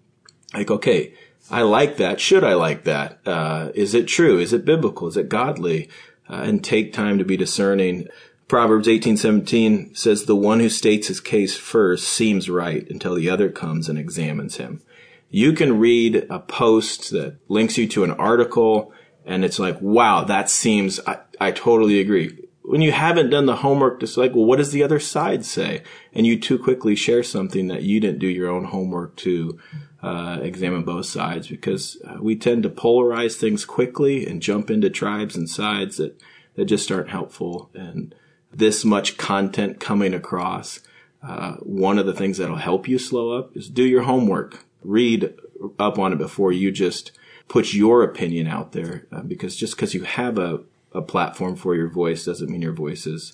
Like, 0.53 0.69
okay, 0.69 1.13
I 1.49 1.61
like 1.61 1.97
that. 1.97 2.19
Should 2.19 2.43
I 2.43 2.53
like 2.53 2.83
that? 2.83 3.19
Uh, 3.25 3.71
is 3.73 3.93
it 3.93 4.07
true? 4.07 4.39
Is 4.39 4.53
it 4.53 4.65
biblical? 4.65 5.07
Is 5.07 5.17
it 5.17 5.29
godly? 5.29 5.89
Uh, 6.29 6.41
and 6.43 6.63
take 6.63 6.91
time 6.91 7.17
to 7.17 7.25
be 7.25 7.37
discerning. 7.37 8.07
Proverbs 8.47 8.87
18:17 8.87 9.95
says 9.95 10.23
the 10.23 10.35
one 10.35 10.59
who 10.59 10.69
states 10.69 11.07
his 11.09 11.19
case 11.19 11.57
first 11.57 12.07
seems 12.07 12.49
right 12.49 12.89
until 12.89 13.15
the 13.15 13.29
other 13.29 13.49
comes 13.49 13.89
and 13.89 13.99
examines 13.99 14.55
him. 14.55 14.81
You 15.29 15.51
can 15.51 15.79
read 15.79 16.25
a 16.29 16.39
post 16.39 17.11
that 17.11 17.37
links 17.49 17.77
you 17.77 17.87
to 17.89 18.05
an 18.05 18.11
article 18.11 18.93
and 19.27 19.43
it's 19.43 19.59
like, 19.59 19.79
wow, 19.81 20.23
that 20.23 20.49
seems, 20.49 21.01
I, 21.05 21.19
I 21.39 21.51
totally 21.51 21.99
agree. 21.99 22.45
When 22.61 22.81
you 22.81 22.93
haven't 22.93 23.29
done 23.29 23.45
the 23.45 23.57
homework, 23.57 24.01
it's 24.01 24.15
like, 24.15 24.33
well, 24.33 24.45
what 24.45 24.55
does 24.55 24.71
the 24.71 24.83
other 24.83 24.99
side 24.99 25.43
say? 25.45 25.83
And 26.13 26.25
you 26.25 26.39
too 26.39 26.57
quickly 26.57 26.95
share 26.95 27.23
something 27.23 27.67
that 27.67 27.83
you 27.83 27.99
didn't 27.99 28.19
do 28.19 28.27
your 28.27 28.49
own 28.49 28.63
homework 28.63 29.17
to 29.17 29.59
uh, 30.01 30.39
examine 30.41 30.83
both 30.83 31.07
sides 31.07 31.49
because 31.49 32.01
uh, 32.07 32.17
we 32.21 32.37
tend 32.37 32.63
to 32.63 32.69
polarize 32.69 33.35
things 33.35 33.65
quickly 33.65 34.25
and 34.25 34.41
jump 34.41 34.71
into 34.71 34.89
tribes 34.89 35.35
and 35.35 35.49
sides 35.49 35.97
that, 35.97 36.21
that 36.55 36.65
just 36.65 36.89
aren't 36.89 37.09
helpful. 37.09 37.69
And 37.73 38.15
this 38.51 38.85
much 38.85 39.17
content 39.17 39.79
coming 39.79 40.13
across, 40.13 40.79
uh, 41.21 41.53
one 41.55 41.99
of 41.99 42.05
the 42.05 42.13
things 42.13 42.37
that'll 42.37 42.57
help 42.57 42.87
you 42.87 42.97
slow 42.97 43.37
up 43.37 43.55
is 43.55 43.69
do 43.69 43.83
your 43.83 44.03
homework. 44.03 44.65
Read 44.83 45.33
up 45.79 45.97
on 45.99 46.13
it 46.13 46.17
before 46.17 46.51
you 46.51 46.71
just 46.71 47.11
put 47.47 47.73
your 47.73 48.03
opinion 48.03 48.47
out 48.47 48.71
there. 48.71 49.05
Uh, 49.11 49.21
because 49.21 49.55
just 49.55 49.75
because 49.75 49.93
you 49.93 50.03
have 50.03 50.37
a, 50.37 50.61
a 50.93 51.01
platform 51.01 51.55
for 51.55 51.75
your 51.75 51.87
voice 51.87 52.25
doesn't 52.25 52.49
mean 52.49 52.61
your 52.61 52.73
voice 52.73 53.05
is 53.05 53.33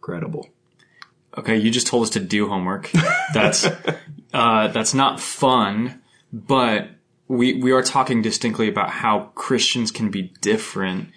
credible. 0.00 0.48
Okay, 1.36 1.56
you 1.56 1.70
just 1.70 1.86
told 1.86 2.02
us 2.02 2.10
to 2.10 2.20
do 2.20 2.48
homework. 2.48 2.90
That's 3.32 3.66
uh, 4.34 4.68
that's 4.68 4.92
not 4.92 5.20
fun, 5.20 6.02
but 6.32 6.88
we 7.28 7.54
we 7.54 7.72
are 7.72 7.82
talking 7.82 8.20
distinctly 8.20 8.68
about 8.68 8.90
how 8.90 9.30
Christians 9.34 9.90
can 9.90 10.10
be 10.10 10.32
different 10.40 11.10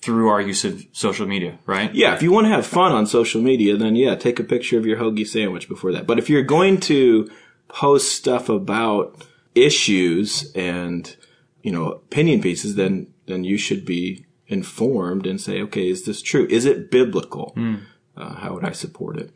through 0.00 0.28
our 0.28 0.40
use 0.40 0.64
of 0.64 0.86
social 0.92 1.26
media, 1.26 1.58
right? 1.66 1.94
Yeah, 1.94 2.14
if 2.14 2.22
you 2.22 2.30
want 2.30 2.46
to 2.46 2.50
have 2.50 2.66
fun 2.66 2.92
on 2.92 3.06
social 3.06 3.40
media, 3.40 3.76
then 3.76 3.96
yeah, 3.96 4.14
take 4.14 4.38
a 4.38 4.44
picture 4.44 4.78
of 4.78 4.86
your 4.86 4.98
hoagie 4.98 5.26
sandwich 5.26 5.68
before 5.68 5.92
that. 5.92 6.06
But 6.06 6.18
if 6.18 6.30
you're 6.30 6.42
going 6.42 6.80
to 6.80 7.30
post 7.68 8.12
stuff 8.12 8.48
about 8.48 9.26
issues 9.54 10.52
and, 10.54 11.16
you 11.62 11.72
know, 11.72 11.88
opinion 11.88 12.40
pieces, 12.40 12.74
then, 12.76 13.08
then 13.26 13.42
you 13.42 13.58
should 13.58 13.84
be 13.84 14.26
informed 14.46 15.26
and 15.26 15.40
say, 15.40 15.60
okay, 15.62 15.88
is 15.88 16.04
this 16.04 16.22
true? 16.22 16.46
Is 16.50 16.64
it 16.64 16.90
biblical? 16.90 17.52
Mm. 17.56 17.80
Uh, 18.16 18.34
how 18.34 18.54
would 18.54 18.64
I 18.64 18.72
support 18.72 19.18
it? 19.18 19.30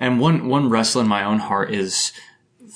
And 0.00 0.20
one, 0.20 0.48
one 0.48 0.70
wrestle 0.70 1.02
in 1.02 1.08
my 1.08 1.24
own 1.24 1.40
heart 1.40 1.70
is 1.72 2.12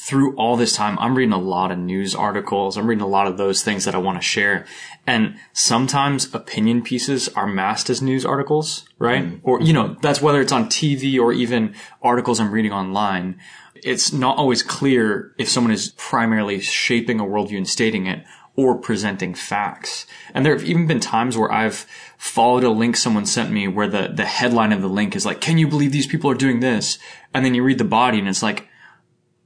through 0.00 0.34
all 0.36 0.56
this 0.56 0.74
time, 0.74 0.98
I'm 0.98 1.14
reading 1.14 1.34
a 1.34 1.38
lot 1.38 1.70
of 1.70 1.76
news 1.76 2.14
articles. 2.14 2.78
I'm 2.78 2.86
reading 2.86 3.02
a 3.02 3.06
lot 3.06 3.26
of 3.26 3.36
those 3.36 3.62
things 3.62 3.84
that 3.84 3.94
I 3.94 3.98
want 3.98 4.16
to 4.16 4.26
share. 4.26 4.64
And 5.06 5.36
sometimes 5.52 6.34
opinion 6.34 6.80
pieces 6.82 7.28
are 7.28 7.46
masked 7.46 7.90
as 7.90 8.00
news 8.00 8.24
articles, 8.24 8.86
right? 8.98 9.22
Mm-hmm. 9.22 9.46
Or, 9.46 9.60
you 9.60 9.74
know, 9.74 9.98
that's 10.00 10.22
whether 10.22 10.40
it's 10.40 10.52
on 10.52 10.70
TV 10.70 11.20
or 11.20 11.34
even 11.34 11.74
articles 12.00 12.40
I'm 12.40 12.50
reading 12.50 12.72
online. 12.72 13.38
It's 13.74 14.10
not 14.10 14.38
always 14.38 14.62
clear 14.62 15.34
if 15.36 15.50
someone 15.50 15.72
is 15.72 15.90
primarily 15.98 16.60
shaping 16.60 17.20
a 17.20 17.24
worldview 17.24 17.58
and 17.58 17.68
stating 17.68 18.06
it 18.06 18.24
or 18.56 18.78
presenting 18.78 19.34
facts. 19.34 20.06
And 20.32 20.46
there 20.46 20.54
have 20.54 20.64
even 20.64 20.86
been 20.86 21.00
times 21.00 21.36
where 21.36 21.52
I've 21.52 21.86
followed 22.16 22.64
a 22.64 22.70
link 22.70 22.96
someone 22.96 23.26
sent 23.26 23.50
me 23.50 23.68
where 23.68 23.86
the, 23.86 24.08
the 24.08 24.24
headline 24.24 24.72
of 24.72 24.80
the 24.80 24.88
link 24.88 25.14
is 25.14 25.26
like, 25.26 25.42
can 25.42 25.58
you 25.58 25.68
believe 25.68 25.92
these 25.92 26.06
people 26.06 26.30
are 26.30 26.34
doing 26.34 26.60
this? 26.60 26.98
And 27.34 27.44
then 27.44 27.54
you 27.54 27.62
read 27.62 27.76
the 27.76 27.84
body 27.84 28.18
and 28.18 28.26
it's 28.26 28.42
like, 28.42 28.66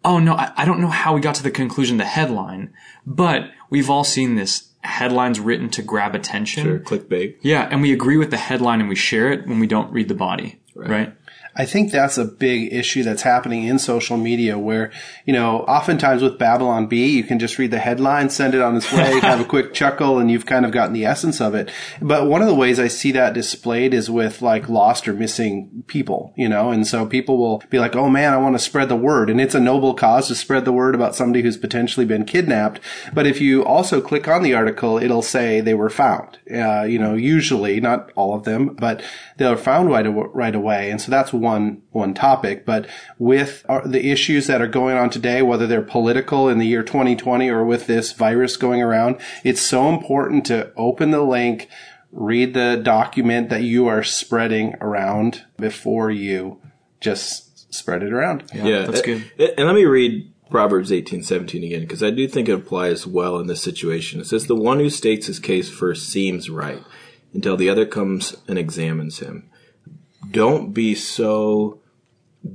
oh 0.04 0.18
no, 0.18 0.34
I, 0.34 0.52
I 0.56 0.64
don't 0.64 0.80
know 0.80 0.88
how 0.88 1.14
we 1.14 1.20
got 1.20 1.34
to 1.36 1.42
the 1.42 1.50
conclusion, 1.50 1.96
the 1.96 2.04
headline, 2.04 2.72
but 3.06 3.50
we've 3.70 3.90
all 3.90 4.04
seen 4.04 4.34
this 4.36 4.68
headlines 4.82 5.40
written 5.40 5.70
to 5.70 5.82
grab 5.82 6.14
attention. 6.14 6.64
Sure, 6.64 6.78
clickbait. 6.78 7.36
Yeah, 7.40 7.68
and 7.70 7.80
we 7.82 7.92
agree 7.92 8.16
with 8.16 8.30
the 8.30 8.36
headline 8.36 8.80
and 8.80 8.88
we 8.88 8.96
share 8.96 9.32
it 9.32 9.46
when 9.46 9.58
we 9.58 9.66
don't 9.66 9.92
read 9.92 10.08
the 10.08 10.14
body, 10.14 10.60
right? 10.74 10.90
right? 10.90 11.14
I 11.56 11.66
think 11.66 11.92
that's 11.92 12.18
a 12.18 12.24
big 12.24 12.72
issue 12.72 13.02
that's 13.02 13.22
happening 13.22 13.64
in 13.64 13.78
social 13.78 14.16
media 14.16 14.58
where, 14.58 14.90
you 15.24 15.32
know, 15.32 15.60
oftentimes 15.60 16.22
with 16.22 16.38
Babylon 16.38 16.86
Bee, 16.86 17.10
you 17.10 17.22
can 17.24 17.38
just 17.38 17.58
read 17.58 17.70
the 17.70 17.78
headline, 17.78 18.30
send 18.30 18.54
it 18.54 18.60
on 18.60 18.76
its 18.76 18.92
way, 18.92 19.20
have 19.20 19.40
a 19.40 19.44
quick 19.44 19.72
chuckle, 19.74 20.18
and 20.18 20.30
you've 20.30 20.46
kind 20.46 20.66
of 20.66 20.72
gotten 20.72 20.92
the 20.92 21.04
essence 21.04 21.40
of 21.40 21.54
it. 21.54 21.70
But 22.02 22.26
one 22.26 22.42
of 22.42 22.48
the 22.48 22.54
ways 22.54 22.80
I 22.80 22.88
see 22.88 23.12
that 23.12 23.34
displayed 23.34 23.94
is 23.94 24.10
with 24.10 24.42
like 24.42 24.68
lost 24.68 25.06
or 25.06 25.14
missing 25.14 25.84
people, 25.86 26.32
you 26.36 26.48
know, 26.48 26.70
and 26.70 26.86
so 26.86 27.06
people 27.06 27.38
will 27.38 27.62
be 27.70 27.78
like, 27.78 27.94
oh 27.94 28.08
man, 28.08 28.32
I 28.32 28.38
want 28.38 28.54
to 28.56 28.58
spread 28.58 28.88
the 28.88 28.96
word. 28.96 29.30
And 29.30 29.40
it's 29.40 29.54
a 29.54 29.60
noble 29.60 29.94
cause 29.94 30.28
to 30.28 30.34
spread 30.34 30.64
the 30.64 30.72
word 30.72 30.94
about 30.94 31.14
somebody 31.14 31.42
who's 31.42 31.56
potentially 31.56 32.06
been 32.06 32.24
kidnapped. 32.24 32.80
But 33.12 33.26
if 33.26 33.40
you 33.40 33.64
also 33.64 34.00
click 34.00 34.26
on 34.26 34.42
the 34.42 34.54
article, 34.54 34.98
it'll 34.98 35.22
say 35.22 35.60
they 35.60 35.74
were 35.74 35.90
found. 35.90 36.38
Uh, 36.52 36.82
you 36.82 36.98
know, 36.98 37.14
usually, 37.14 37.80
not 37.80 38.10
all 38.16 38.34
of 38.34 38.44
them, 38.44 38.74
but 38.74 39.02
they 39.36 39.48
were 39.48 39.56
found 39.56 39.90
right, 39.90 40.02
right 40.02 40.54
away. 40.54 40.90
And 40.90 41.00
so 41.00 41.10
that's 41.10 41.32
one 41.44 41.82
one 41.92 42.14
topic, 42.14 42.66
but 42.66 42.88
with 43.18 43.64
uh, 43.68 43.86
the 43.86 44.10
issues 44.10 44.48
that 44.48 44.60
are 44.60 44.66
going 44.66 44.96
on 44.96 45.10
today, 45.10 45.42
whether 45.42 45.66
they're 45.66 45.82
political 45.82 46.48
in 46.48 46.58
the 46.58 46.66
year 46.66 46.82
2020 46.82 47.48
or 47.48 47.64
with 47.64 47.86
this 47.86 48.12
virus 48.12 48.56
going 48.56 48.82
around, 48.82 49.20
it's 49.44 49.60
so 49.60 49.88
important 49.88 50.44
to 50.46 50.72
open 50.76 51.12
the 51.12 51.22
link, 51.22 51.68
read 52.10 52.54
the 52.54 52.80
document 52.82 53.50
that 53.50 53.62
you 53.62 53.86
are 53.86 54.02
spreading 54.02 54.74
around 54.80 55.44
before 55.56 56.10
you 56.10 56.60
just 57.00 57.72
spread 57.72 58.02
it 58.02 58.12
around. 58.12 58.50
Yeah, 58.52 58.64
yeah 58.64 58.82
that's 58.86 59.02
good. 59.02 59.30
And 59.38 59.66
let 59.66 59.74
me 59.74 59.84
read 59.84 60.32
Proverbs 60.50 60.90
eighteen 60.90 61.22
seventeen 61.22 61.64
again, 61.64 61.80
because 61.82 62.02
I 62.02 62.10
do 62.10 62.26
think 62.26 62.48
it 62.48 62.54
applies 62.54 63.06
well 63.06 63.38
in 63.38 63.46
this 63.46 63.62
situation. 63.62 64.20
It 64.20 64.26
says, 64.26 64.46
The 64.46 64.54
one 64.54 64.78
who 64.78 64.90
states 64.90 65.26
his 65.26 65.38
case 65.38 65.70
first 65.70 66.08
seems 66.08 66.50
right 66.50 66.82
until 67.32 67.56
the 67.56 67.68
other 67.68 67.84
comes 67.84 68.36
and 68.46 68.58
examines 68.58 69.18
him. 69.18 69.50
Don't 70.34 70.72
be 70.72 70.96
so 70.96 71.80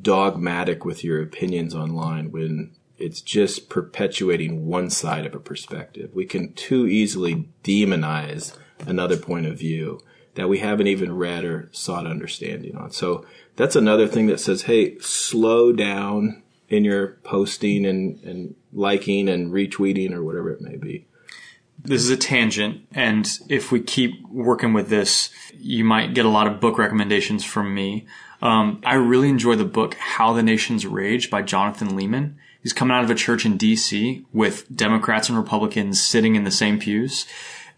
dogmatic 0.02 0.84
with 0.84 1.02
your 1.02 1.22
opinions 1.22 1.74
online 1.74 2.30
when 2.30 2.76
it's 2.98 3.22
just 3.22 3.70
perpetuating 3.70 4.68
one 4.68 4.90
side 4.90 5.26
of 5.26 5.34
a 5.34 5.40
perspective. 5.40 6.12
We 6.14 6.26
can 6.26 6.52
too 6.52 6.88
easily 6.88 7.48
demonize 7.64 8.54
another 8.86 9.16
point 9.16 9.46
of 9.46 9.58
view 9.58 10.02
that 10.36 10.50
we 10.50 10.60
haven't 10.60 10.88
even 10.88 11.16
read 11.16 11.46
or 11.46 11.70
sought 11.72 12.06
understanding 12.06 12.76
on. 12.76 12.92
So 12.92 13.26
that's 13.56 13.78
another 13.78 14.10
thing 14.10 14.28
that 14.28 14.42
says, 14.42 14.64
hey, 14.64 15.00
slow 15.00 15.72
down 15.72 16.44
in 16.68 16.84
your 16.84 17.18
posting 17.24 17.86
and, 17.86 18.22
and 18.26 18.56
liking 18.74 19.30
and 19.30 19.54
retweeting 19.54 20.12
or 20.12 20.22
whatever 20.22 20.52
it 20.52 20.60
may 20.60 20.76
be. 20.76 21.08
This 21.82 22.04
is 22.04 22.10
a 22.10 22.18
tangent, 22.18 22.88
and 22.92 23.30
if 23.48 23.72
we 23.72 23.80
keep 23.80 24.22
working 24.28 24.74
with 24.74 24.90
this, 24.90 25.30
you 25.58 25.84
might 25.86 26.14
get 26.14 26.26
a 26.26 26.30
lot 26.30 26.48
of 26.48 26.60
book 26.60 26.78
recommendations 26.78 27.46
from 27.46 27.74
me. 27.74 28.06
Um, 28.42 28.82
I 28.86 28.96
really 28.96 29.30
enjoy 29.30 29.56
the 29.56 29.66
book 29.66 29.96
How 29.96 30.34
the 30.34 30.44
Nations 30.44 30.86
Rage 30.86 31.30
by 31.30 31.42
Jonathan 31.42 31.90
Leeman. 31.90 32.36
He's 32.62 32.74
coming 32.74 32.96
out 32.96 33.04
of 33.04 33.10
a 33.10 33.16
church 33.16 33.46
in 33.46 33.58
DC 33.58 34.26
with 34.34 34.76
Democrats 34.76 35.30
and 35.30 35.38
Republicans 35.38 36.02
sitting 36.02 36.36
in 36.36 36.44
the 36.44 36.52
same 36.52 36.80
pews. 36.80 37.26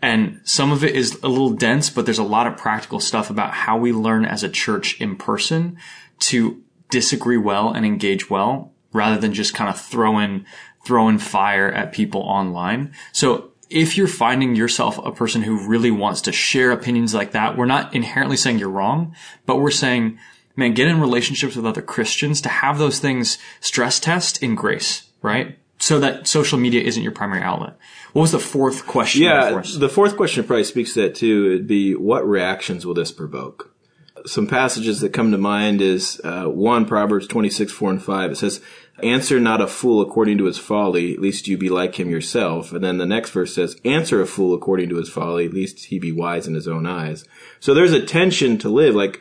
And 0.01 0.41
some 0.43 0.72
of 0.72 0.84
it 0.84 0.96
is 0.96 1.20
a 1.22 1.27
little 1.27 1.51
dense, 1.51 1.89
but 1.91 2.05
there's 2.05 2.17
a 2.17 2.24
lot 2.24 2.48
of 2.48 2.58
practical 2.58 3.00
stuff 3.00 3.29
about 3.29 3.51
how 3.51 3.77
we 3.77 3.93
learn 3.93 4.25
as 4.25 4.43
a 4.43 4.50
church 4.50 5.00
in 5.00 5.15
person 5.15 5.77
to 6.20 6.63
disagree 6.89 7.38
well 7.38 7.72
and 7.72 7.86
engage 7.86 8.29
well 8.29 8.74
rather 8.93 9.20
than 9.20 9.34
just 9.34 9.53
kind 9.53 9.70
of 9.70 9.79
throwing, 9.79 10.46
throwing 10.84 11.20
fire 11.20 11.72
at 11.72 11.93
people 11.93 12.22
online. 12.22 12.91
So 13.12 13.50
if 13.71 13.97
you're 13.97 14.07
finding 14.07 14.55
yourself 14.55 14.97
a 14.97 15.11
person 15.11 15.41
who 15.41 15.67
really 15.67 15.91
wants 15.91 16.21
to 16.21 16.31
share 16.31 16.71
opinions 16.71 17.13
like 17.13 17.31
that, 17.31 17.57
we're 17.57 17.65
not 17.65 17.95
inherently 17.95 18.37
saying 18.37 18.59
you're 18.59 18.69
wrong, 18.69 19.15
but 19.45 19.57
we're 19.57 19.71
saying, 19.71 20.19
man, 20.55 20.73
get 20.73 20.89
in 20.89 20.99
relationships 20.99 21.55
with 21.55 21.65
other 21.65 21.81
Christians 21.81 22.41
to 22.41 22.49
have 22.49 22.77
those 22.77 22.99
things 22.99 23.37
stress 23.61 23.99
test 23.99 24.43
in 24.43 24.55
grace, 24.55 25.09
right? 25.21 25.57
So 25.79 25.99
that 25.99 26.27
social 26.27 26.59
media 26.59 26.81
isn't 26.81 27.01
your 27.01 27.13
primary 27.13 27.41
outlet. 27.41 27.77
What 28.13 28.21
was 28.23 28.31
the 28.33 28.39
fourth 28.39 28.85
question? 28.85 29.23
Yeah, 29.23 29.61
the 29.77 29.89
fourth 29.89 30.17
question 30.17 30.43
probably 30.43 30.65
speaks 30.65 30.93
to 30.93 31.03
that 31.03 31.15
too. 31.15 31.47
It'd 31.47 31.67
be 31.67 31.95
what 31.95 32.27
reactions 32.27 32.85
will 32.85 32.93
this 32.93 33.11
provoke? 33.11 33.73
Some 34.25 34.45
passages 34.45 34.99
that 34.99 35.13
come 35.13 35.31
to 35.31 35.37
mind 35.39 35.81
is 35.81 36.21
uh, 36.23 36.45
one 36.45 36.85
Proverbs 36.85 37.25
twenty 37.25 37.49
six 37.49 37.71
four 37.71 37.89
and 37.89 38.03
five. 38.03 38.31
It 38.31 38.35
says, 38.35 38.61
"Answer 39.01 39.39
not 39.39 39.62
a 39.62 39.67
fool 39.67 40.01
according 40.01 40.38
to 40.39 40.45
his 40.45 40.57
folly, 40.57 41.17
lest 41.17 41.48
you 41.48 41.57
be 41.57 41.69
like 41.69 42.00
him 42.00 42.10
yourself." 42.10 42.71
And 42.74 42.83
then 42.83 42.98
the 42.98 43.05
next 43.05 43.31
verse 43.31 43.53
says, 43.53 43.75
"Answer 43.83 44.21
a 44.21 44.27
fool 44.27 44.53
according 44.53 44.89
to 44.89 44.98
his 44.98 45.10
folly, 45.10 45.48
lest 45.48 45.86
he 45.86 46.00
be 46.00 46.12
wise 46.12 46.48
in 46.48 46.53
his 46.53 46.67
own 46.67 46.86
eyes." 46.86 47.25
So 47.60 47.74
there's 47.74 47.93
a 47.93 48.05
tension 48.05 48.57
to 48.60 48.69
live. 48.69 48.95
Like 48.95 49.19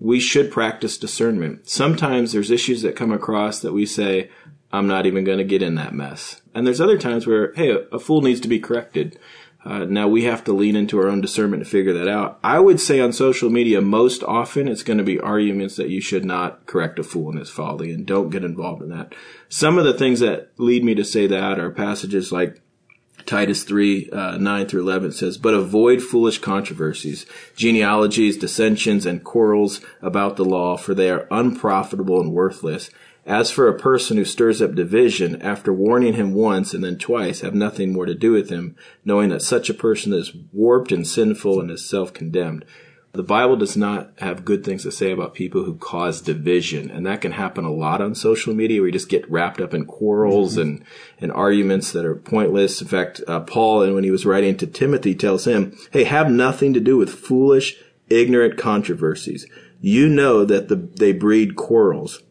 we 0.00 0.20
should 0.20 0.50
practice 0.50 0.96
discernment. 0.96 1.68
Sometimes 1.68 2.32
there's 2.32 2.50
issues 2.50 2.82
that 2.82 2.96
come 2.96 3.12
across 3.12 3.60
that 3.60 3.72
we 3.72 3.84
say, 3.84 4.30
I'm 4.72 4.86
not 4.86 5.06
even 5.06 5.24
going 5.24 5.38
to 5.38 5.44
get 5.44 5.62
in 5.62 5.76
that 5.76 5.94
mess. 5.94 6.40
And 6.54 6.66
there's 6.66 6.80
other 6.80 6.98
times 6.98 7.26
where, 7.26 7.52
hey, 7.54 7.76
a, 7.90 7.98
fool 7.98 8.20
needs 8.20 8.40
to 8.40 8.48
be 8.48 8.60
corrected. 8.60 9.18
Uh, 9.64 9.84
now 9.84 10.06
we 10.06 10.24
have 10.24 10.44
to 10.44 10.52
lean 10.52 10.76
into 10.76 10.98
our 10.98 11.08
own 11.08 11.20
discernment 11.20 11.62
to 11.62 11.68
figure 11.68 11.92
that 11.92 12.08
out. 12.08 12.38
I 12.44 12.60
would 12.60 12.80
say 12.80 13.00
on 13.00 13.12
social 13.12 13.50
media, 13.50 13.80
most 13.80 14.22
often 14.22 14.68
it's 14.68 14.84
going 14.84 14.98
to 14.98 15.04
be 15.04 15.18
arguments 15.18 15.76
that 15.76 15.88
you 15.88 16.00
should 16.00 16.24
not 16.24 16.66
correct 16.66 16.98
a 16.98 17.02
fool 17.02 17.30
in 17.30 17.38
his 17.38 17.50
folly 17.50 17.90
and 17.90 18.06
don't 18.06 18.30
get 18.30 18.44
involved 18.44 18.82
in 18.82 18.88
that. 18.90 19.14
Some 19.48 19.76
of 19.76 19.84
the 19.84 19.94
things 19.94 20.20
that 20.20 20.52
lead 20.58 20.84
me 20.84 20.94
to 20.94 21.04
say 21.04 21.26
that 21.26 21.58
are 21.58 21.70
passages 21.70 22.30
like 22.30 22.62
Titus 23.26 23.62
3, 23.64 24.08
uh, 24.10 24.38
9 24.38 24.66
through 24.66 24.82
11 24.82 25.12
says, 25.12 25.36
But 25.36 25.52
avoid 25.52 26.00
foolish 26.02 26.38
controversies, 26.38 27.26
genealogies, 27.56 28.38
dissensions, 28.38 29.04
and 29.04 29.22
quarrels 29.22 29.82
about 30.00 30.36
the 30.36 30.46
law, 30.46 30.78
for 30.78 30.94
they 30.94 31.10
are 31.10 31.28
unprofitable 31.30 32.20
and 32.20 32.32
worthless. 32.32 32.90
As 33.28 33.50
for 33.50 33.68
a 33.68 33.78
person 33.78 34.16
who 34.16 34.24
stirs 34.24 34.62
up 34.62 34.74
division, 34.74 35.42
after 35.42 35.70
warning 35.70 36.14
him 36.14 36.32
once 36.32 36.72
and 36.72 36.82
then 36.82 36.96
twice, 36.96 37.42
have 37.42 37.54
nothing 37.54 37.92
more 37.92 38.06
to 38.06 38.14
do 38.14 38.32
with 38.32 38.48
him, 38.48 38.74
knowing 39.04 39.28
that 39.28 39.42
such 39.42 39.68
a 39.68 39.74
person 39.74 40.14
is 40.14 40.34
warped 40.50 40.92
and 40.92 41.06
sinful 41.06 41.60
and 41.60 41.70
is 41.70 41.86
self-condemned. 41.86 42.64
The 43.12 43.22
Bible 43.22 43.56
does 43.56 43.76
not 43.76 44.12
have 44.20 44.46
good 44.46 44.64
things 44.64 44.82
to 44.84 44.90
say 44.90 45.12
about 45.12 45.34
people 45.34 45.64
who 45.64 45.74
cause 45.74 46.22
division, 46.22 46.90
and 46.90 47.04
that 47.04 47.20
can 47.20 47.32
happen 47.32 47.66
a 47.66 47.70
lot 47.70 48.00
on 48.00 48.14
social 48.14 48.54
media 48.54 48.80
where 48.80 48.86
you 48.88 48.92
just 48.92 49.10
get 49.10 49.30
wrapped 49.30 49.60
up 49.60 49.74
in 49.74 49.84
quarrels 49.84 50.52
mm-hmm. 50.52 50.62
and, 50.62 50.84
and 51.20 51.30
arguments 51.32 51.92
that 51.92 52.06
are 52.06 52.14
pointless. 52.14 52.80
In 52.80 52.88
fact, 52.88 53.20
uh, 53.28 53.40
Paul, 53.40 53.82
and 53.82 53.94
when 53.94 54.04
he 54.04 54.10
was 54.10 54.24
writing 54.24 54.56
to 54.56 54.66
Timothy, 54.66 55.14
tells 55.14 55.46
him, 55.46 55.76
hey, 55.90 56.04
have 56.04 56.30
nothing 56.30 56.72
to 56.72 56.80
do 56.80 56.96
with 56.96 57.12
foolish, 57.12 57.76
ignorant 58.08 58.56
controversies. 58.56 59.46
You 59.82 60.08
know 60.08 60.46
that 60.46 60.68
the, 60.68 60.76
they 60.76 61.12
breed 61.12 61.56
quarrels. 61.56 62.22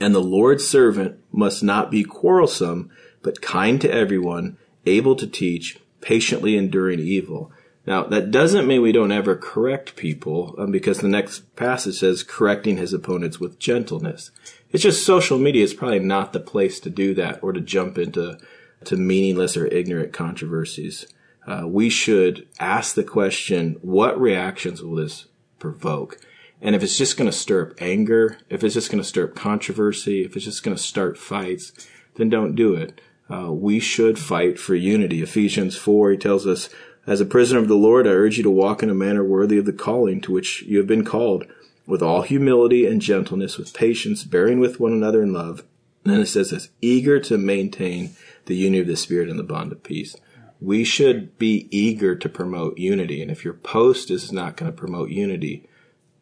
And 0.00 0.14
the 0.14 0.20
Lord's 0.20 0.66
servant 0.66 1.18
must 1.32 1.62
not 1.62 1.90
be 1.90 2.04
quarrelsome, 2.04 2.90
but 3.22 3.40
kind 3.40 3.80
to 3.80 3.90
everyone, 3.90 4.58
able 4.84 5.16
to 5.16 5.26
teach, 5.26 5.78
patiently 6.00 6.56
enduring 6.56 7.00
evil. 7.00 7.50
Now, 7.86 8.04
that 8.04 8.30
doesn't 8.30 8.66
mean 8.66 8.82
we 8.82 8.92
don't 8.92 9.12
ever 9.12 9.36
correct 9.36 9.96
people, 9.96 10.54
um, 10.58 10.70
because 10.72 10.98
the 10.98 11.08
next 11.08 11.54
passage 11.56 11.96
says 11.96 12.22
correcting 12.22 12.76
his 12.76 12.92
opponents 12.92 13.38
with 13.38 13.58
gentleness. 13.58 14.32
It's 14.70 14.82
just 14.82 15.06
social 15.06 15.38
media 15.38 15.62
is 15.62 15.72
probably 15.72 16.00
not 16.00 16.32
the 16.32 16.40
place 16.40 16.80
to 16.80 16.90
do 16.90 17.14
that 17.14 17.38
or 17.42 17.52
to 17.52 17.60
jump 17.60 17.96
into 17.96 18.38
to 18.84 18.96
meaningless 18.96 19.56
or 19.56 19.66
ignorant 19.66 20.12
controversies. 20.12 21.06
Uh, 21.46 21.62
we 21.66 21.88
should 21.88 22.46
ask 22.58 22.94
the 22.94 23.04
question, 23.04 23.76
what 23.80 24.20
reactions 24.20 24.82
will 24.82 24.96
this 24.96 25.26
provoke? 25.58 26.18
And 26.60 26.74
if 26.74 26.82
it's 26.82 26.98
just 26.98 27.16
going 27.16 27.30
to 27.30 27.36
stir 27.36 27.70
up 27.70 27.82
anger, 27.82 28.38
if 28.48 28.64
it's 28.64 28.74
just 28.74 28.90
going 28.90 29.02
to 29.02 29.08
stir 29.08 29.24
up 29.24 29.34
controversy, 29.34 30.24
if 30.24 30.36
it's 30.36 30.44
just 30.44 30.62
going 30.62 30.76
to 30.76 30.82
start 30.82 31.18
fights, 31.18 31.72
then 32.14 32.28
don't 32.28 32.54
do 32.54 32.74
it. 32.74 33.00
Uh, 33.28 33.52
we 33.52 33.80
should 33.80 34.18
fight 34.18 34.58
for 34.58 34.74
unity. 34.74 35.22
Ephesians 35.22 35.76
4, 35.76 36.12
he 36.12 36.16
tells 36.16 36.46
us, 36.46 36.68
as 37.06 37.20
a 37.20 37.26
prisoner 37.26 37.60
of 37.60 37.68
the 37.68 37.76
Lord, 37.76 38.06
I 38.06 38.10
urge 38.10 38.36
you 38.36 38.42
to 38.42 38.50
walk 38.50 38.82
in 38.82 38.90
a 38.90 38.94
manner 38.94 39.22
worthy 39.22 39.58
of 39.58 39.64
the 39.64 39.72
calling 39.72 40.20
to 40.22 40.32
which 40.32 40.62
you 40.62 40.78
have 40.78 40.86
been 40.86 41.04
called, 41.04 41.46
with 41.86 42.02
all 42.02 42.22
humility 42.22 42.86
and 42.86 43.00
gentleness, 43.00 43.58
with 43.58 43.74
patience, 43.74 44.24
bearing 44.24 44.58
with 44.58 44.80
one 44.80 44.92
another 44.92 45.22
in 45.22 45.32
love. 45.32 45.62
And 46.04 46.12
then 46.12 46.20
it 46.20 46.26
says 46.26 46.50
this, 46.50 46.68
eager 46.80 47.20
to 47.20 47.38
maintain 47.38 48.10
the 48.46 48.56
unity 48.56 48.80
of 48.80 48.86
the 48.86 48.96
Spirit 48.96 49.28
and 49.28 49.38
the 49.38 49.44
bond 49.44 49.72
of 49.72 49.82
peace. 49.82 50.16
We 50.60 50.84
should 50.84 51.36
be 51.38 51.68
eager 51.70 52.16
to 52.16 52.28
promote 52.28 52.78
unity. 52.78 53.20
And 53.22 53.30
if 53.30 53.44
your 53.44 53.54
post 53.54 54.10
is 54.10 54.32
not 54.32 54.56
going 54.56 54.70
to 54.70 54.76
promote 54.76 55.10
unity, 55.10 55.68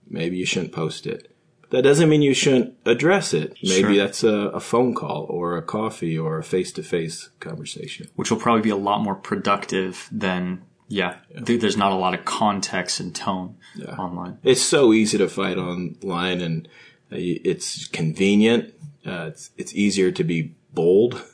maybe 0.09 0.37
you 0.37 0.47
shouldn't 0.47 0.73
post 0.73 1.07
it. 1.07 1.31
But 1.63 1.71
that 1.71 1.83
doesn't 1.83 2.09
mean 2.09 2.23
you 2.23 2.35
shouldn't 2.35 2.77
address 2.85 3.35
it. 3.35 3.57
Maybe 3.63 3.95
sure. 3.95 3.97
that's 3.97 4.23
a, 4.23 4.35
a, 4.51 4.61
phone 4.61 4.95
call 4.95 5.27
or 5.29 5.57
a 5.57 5.63
coffee 5.63 6.19
or 6.19 6.39
a 6.39 6.45
face 6.45 6.73
to 6.73 6.83
face 6.83 7.31
conversation. 7.41 8.09
Which 8.17 8.31
will 8.31 8.39
probably 8.39 8.63
be 8.63 8.71
a 8.71 8.77
lot 8.77 9.03
more 9.03 9.15
productive 9.15 10.09
than, 10.13 10.63
yeah, 10.89 11.17
yeah. 11.31 11.41
there's 11.43 11.77
not 11.77 11.93
a 11.93 11.97
lot 11.97 12.15
of 12.15 12.25
context 12.25 13.01
and 13.01 13.15
tone 13.15 13.57
yeah. 13.75 13.97
online. 13.97 14.39
It's 14.43 14.63
so 14.63 14.93
easy 14.93 15.19
to 15.19 15.29
fight 15.29 15.57
online 15.57 16.41
and 16.41 16.69
uh, 17.11 17.17
it's 17.17 17.87
convenient. 17.89 18.75
Uh, 19.07 19.29
it's, 19.29 19.51
it's 19.57 19.75
easier 19.75 20.11
to 20.13 20.25
be 20.25 20.55
bold. 20.73 21.25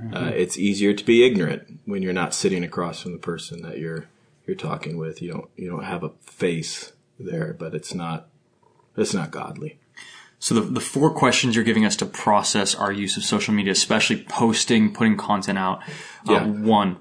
Mm-hmm. 0.00 0.14
Uh, 0.14 0.28
it's 0.28 0.58
easier 0.58 0.92
to 0.92 1.04
be 1.04 1.24
ignorant 1.24 1.80
when 1.84 2.02
you're 2.02 2.12
not 2.12 2.34
sitting 2.34 2.64
across 2.64 3.02
from 3.02 3.12
the 3.12 3.18
person 3.18 3.62
that 3.62 3.78
you're, 3.78 4.06
you're 4.46 4.56
talking 4.56 4.96
with. 4.96 5.22
You 5.22 5.32
don't, 5.32 5.50
you 5.56 5.70
don't 5.70 5.84
have 5.84 6.02
a 6.02 6.10
face 6.22 6.93
there, 7.18 7.54
but 7.58 7.74
it's 7.74 7.94
not 7.94 8.28
it's 8.96 9.14
not 9.14 9.30
godly. 9.30 9.78
So 10.38 10.54
the, 10.54 10.60
the 10.60 10.80
four 10.80 11.10
questions 11.10 11.54
you're 11.54 11.64
giving 11.64 11.86
us 11.86 11.96
to 11.96 12.06
process 12.06 12.74
our 12.74 12.92
use 12.92 13.16
of 13.16 13.24
social 13.24 13.54
media, 13.54 13.72
especially 13.72 14.24
posting, 14.24 14.92
putting 14.92 15.16
content 15.16 15.58
out. 15.58 15.82
Uh, 16.28 16.32
yeah. 16.32 16.44
one. 16.44 16.98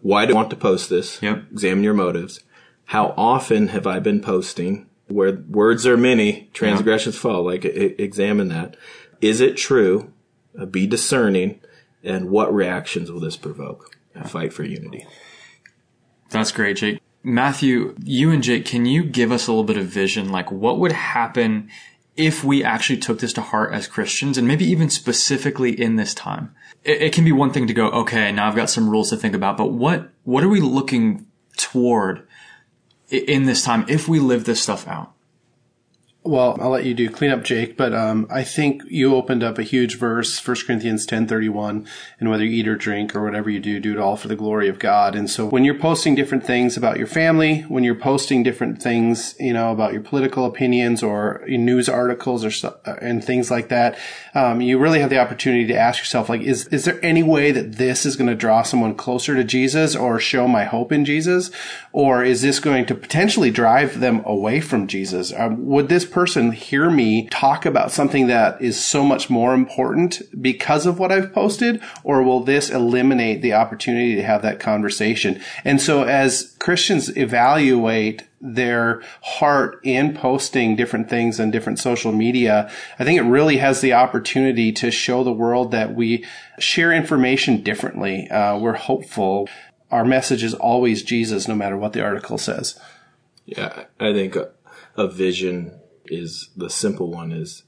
Why 0.00 0.24
do 0.24 0.32
I 0.32 0.36
want 0.36 0.50
to 0.50 0.56
post 0.56 0.88
this? 0.88 1.20
Yep. 1.22 1.44
Examine 1.52 1.84
your 1.84 1.94
motives. 1.94 2.40
How 2.86 3.12
often 3.16 3.68
have 3.68 3.86
I 3.86 3.98
been 3.98 4.22
posting? 4.22 4.86
Where 5.08 5.44
words 5.48 5.86
are 5.86 5.96
many, 5.96 6.48
transgressions 6.54 7.16
fall. 7.16 7.44
Like 7.44 7.64
examine 7.64 8.48
that. 8.48 8.76
Is 9.20 9.40
it 9.40 9.56
true? 9.56 10.12
Uh, 10.58 10.64
be 10.64 10.86
discerning. 10.86 11.60
And 12.02 12.30
what 12.30 12.52
reactions 12.54 13.12
will 13.12 13.20
this 13.20 13.36
provoke? 13.36 13.96
Fight 14.24 14.52
for 14.52 14.64
unity. 14.64 15.06
That's 16.30 16.52
great, 16.52 16.78
Jake. 16.78 17.00
Matthew, 17.22 17.94
you 18.02 18.30
and 18.30 18.42
Jake, 18.42 18.64
can 18.64 18.86
you 18.86 19.04
give 19.04 19.30
us 19.30 19.46
a 19.46 19.52
little 19.52 19.64
bit 19.64 19.76
of 19.76 19.86
vision? 19.86 20.30
Like, 20.30 20.50
what 20.50 20.78
would 20.78 20.92
happen 20.92 21.68
if 22.16 22.42
we 22.42 22.64
actually 22.64 22.98
took 22.98 23.18
this 23.20 23.32
to 23.34 23.40
heart 23.42 23.72
as 23.72 23.86
Christians, 23.86 24.38
and 24.38 24.48
maybe 24.48 24.64
even 24.64 24.88
specifically 24.90 25.78
in 25.78 25.96
this 25.96 26.14
time? 26.14 26.54
It, 26.82 27.02
it, 27.02 27.12
can 27.12 27.24
be 27.24 27.32
one 27.32 27.52
thing 27.52 27.66
to 27.66 27.74
go, 27.74 27.88
okay, 27.90 28.32
now 28.32 28.48
I've 28.48 28.56
got 28.56 28.70
some 28.70 28.88
rules 28.88 29.10
to 29.10 29.16
think 29.16 29.34
about, 29.34 29.56
but 29.56 29.72
what 29.72 30.10
what 30.24 30.42
are 30.42 30.48
we 30.48 30.60
looking 30.60 31.26
toward 31.56 32.26
in 33.10 33.44
this 33.44 33.64
time 33.64 33.84
if 33.88 34.08
we 34.08 34.18
live 34.18 34.44
this 34.44 34.62
stuff 34.62 34.88
out? 34.88 35.12
Well, 36.30 36.56
I'll 36.60 36.70
let 36.70 36.84
you 36.84 36.94
do 36.94 37.10
clean 37.10 37.32
up, 37.32 37.42
Jake, 37.42 37.76
but 37.76 37.92
um, 37.92 38.28
I 38.30 38.44
think 38.44 38.84
you 38.86 39.16
opened 39.16 39.42
up 39.42 39.58
a 39.58 39.64
huge 39.64 39.98
verse, 39.98 40.46
1 40.46 40.58
Corinthians 40.64 41.04
10.31, 41.04 41.84
and 42.20 42.30
whether 42.30 42.44
you 42.44 42.52
eat 42.52 42.68
or 42.68 42.76
drink 42.76 43.16
or 43.16 43.24
whatever 43.24 43.50
you 43.50 43.58
do, 43.58 43.80
do 43.80 43.94
it 43.94 43.98
all 43.98 44.16
for 44.16 44.28
the 44.28 44.36
glory 44.36 44.68
of 44.68 44.78
God. 44.78 45.16
And 45.16 45.28
so 45.28 45.48
when 45.48 45.64
you're 45.64 45.76
posting 45.76 46.14
different 46.14 46.46
things 46.46 46.76
about 46.76 46.98
your 46.98 47.08
family, 47.08 47.62
when 47.62 47.82
you're 47.82 47.96
posting 47.96 48.44
different 48.44 48.80
things, 48.80 49.34
you 49.40 49.52
know, 49.52 49.72
about 49.72 49.92
your 49.92 50.02
political 50.02 50.44
opinions 50.44 51.02
or 51.02 51.42
news 51.48 51.88
articles 51.88 52.44
or 52.44 52.78
and 53.02 53.24
things 53.24 53.50
like 53.50 53.68
that, 53.70 53.98
um, 54.32 54.60
you 54.60 54.78
really 54.78 55.00
have 55.00 55.10
the 55.10 55.18
opportunity 55.18 55.66
to 55.66 55.76
ask 55.76 55.98
yourself, 55.98 56.28
like, 56.28 56.42
is, 56.42 56.68
is 56.68 56.84
there 56.84 57.04
any 57.04 57.24
way 57.24 57.50
that 57.50 57.72
this 57.72 58.06
is 58.06 58.14
going 58.14 58.30
to 58.30 58.36
draw 58.36 58.62
someone 58.62 58.94
closer 58.94 59.34
to 59.34 59.42
Jesus 59.42 59.96
or 59.96 60.20
show 60.20 60.46
my 60.46 60.62
hope 60.62 60.92
in 60.92 61.04
Jesus? 61.04 61.50
Or 61.92 62.22
is 62.22 62.42
this 62.42 62.60
going 62.60 62.86
to 62.86 62.94
potentially 62.94 63.50
drive 63.50 63.98
them 63.98 64.22
away 64.24 64.60
from 64.60 64.86
Jesus? 64.86 65.32
Um, 65.32 65.66
would 65.66 65.88
this 65.88 66.04
person 66.04 66.19
hear 66.26 66.90
me 66.90 67.28
talk 67.28 67.66
about 67.66 67.92
something 67.92 68.26
that 68.28 68.60
is 68.60 68.82
so 68.82 69.04
much 69.04 69.30
more 69.30 69.54
important 69.54 70.22
because 70.40 70.86
of 70.86 70.98
what 70.98 71.12
I've 71.12 71.32
posted? 71.32 71.80
Or 72.04 72.22
will 72.22 72.40
this 72.40 72.70
eliminate 72.70 73.42
the 73.42 73.54
opportunity 73.54 74.14
to 74.16 74.22
have 74.22 74.42
that 74.42 74.60
conversation? 74.60 75.40
And 75.64 75.80
so 75.80 76.04
as 76.04 76.56
Christians 76.58 77.16
evaluate 77.16 78.24
their 78.40 79.02
heart 79.22 79.80
in 79.82 80.14
posting 80.14 80.74
different 80.74 81.10
things 81.10 81.38
on 81.38 81.50
different 81.50 81.78
social 81.78 82.12
media, 82.12 82.70
I 82.98 83.04
think 83.04 83.18
it 83.18 83.24
really 83.24 83.58
has 83.58 83.80
the 83.80 83.92
opportunity 83.92 84.72
to 84.72 84.90
show 84.90 85.22
the 85.22 85.32
world 85.32 85.72
that 85.72 85.94
we 85.94 86.24
share 86.58 86.92
information 86.92 87.62
differently. 87.62 88.28
Uh, 88.30 88.58
we're 88.58 88.74
hopeful. 88.74 89.48
Our 89.90 90.04
message 90.04 90.42
is 90.42 90.54
always 90.54 91.02
Jesus, 91.02 91.48
no 91.48 91.54
matter 91.54 91.76
what 91.76 91.92
the 91.92 92.02
article 92.02 92.38
says. 92.38 92.78
Yeah, 93.44 93.84
I 93.98 94.12
think 94.12 94.36
a, 94.36 94.50
a 94.96 95.08
vision 95.08 95.79
is 96.10 96.50
the 96.56 96.70
simple 96.70 97.10
one 97.10 97.32
is 97.32 97.62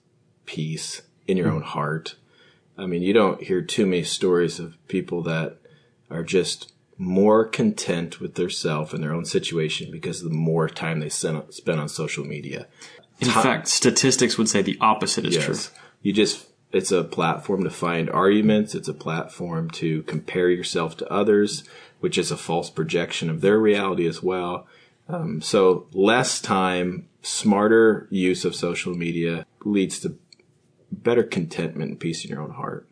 peace 0.44 1.02
in 1.26 1.37
your 1.37 1.50
own 1.50 1.62
heart. 1.62 2.16
I 2.76 2.87
mean, 2.87 3.02
you 3.02 3.12
don't 3.12 3.42
hear 3.42 3.62
too 3.62 3.87
many 3.87 4.02
stories 4.02 4.59
of 4.59 4.76
people 4.88 5.22
that 5.22 5.59
are 6.11 6.24
just 6.24 6.72
more 6.98 7.44
content 7.44 8.20
with 8.20 8.35
their 8.35 8.50
self 8.50 8.92
and 8.92 9.02
their 9.02 9.14
own 9.14 9.24
situation 9.24 9.90
because 9.90 10.22
of 10.22 10.28
the 10.28 10.37
more 10.37 10.68
time 10.68 11.00
they 11.00 11.09
spend 11.09 11.44
on 11.68 11.88
social 11.88 12.24
media. 12.24 12.66
In 13.20 13.28
fact, 13.28 13.68
statistics 13.68 14.37
would 14.37 14.48
say 14.48 14.62
the 14.62 14.78
opposite 14.81 15.24
is 15.24 15.37
yes. 15.37 15.44
true. 15.44 15.57
You 16.02 16.12
just 16.12 16.46
it's 16.72 16.90
a 16.90 17.05
platform 17.05 17.64
to 17.64 17.70
find 17.70 18.11
arguments. 18.11 18.74
It's 18.74 18.88
a 18.88 18.94
platform 18.94 19.70
to 19.72 20.02
compare 20.02 20.48
yourself 20.48 20.96
to 20.98 21.12
others, 21.12 21.64
which 22.00 22.16
is 22.16 22.31
a 22.31 22.37
false 22.37 22.70
projection 22.70 23.28
of 23.28 23.42
their 23.42 23.59
reality 23.59 24.07
as 24.07 24.22
well. 24.22 24.66
Um, 25.08 25.40
so 25.40 25.86
less 25.92 26.40
time, 26.40 27.08
smarter 27.22 28.06
use 28.10 28.44
of 28.44 28.54
social 28.54 28.94
media 28.94 29.46
leads 29.64 30.00
to 30.00 30.16
better 30.90 31.22
contentment 31.22 31.90
and 31.90 32.00
peace 32.00 32.24
in 32.24 32.30
your 32.30 32.42
own 32.42 32.52
heart. 32.52 32.86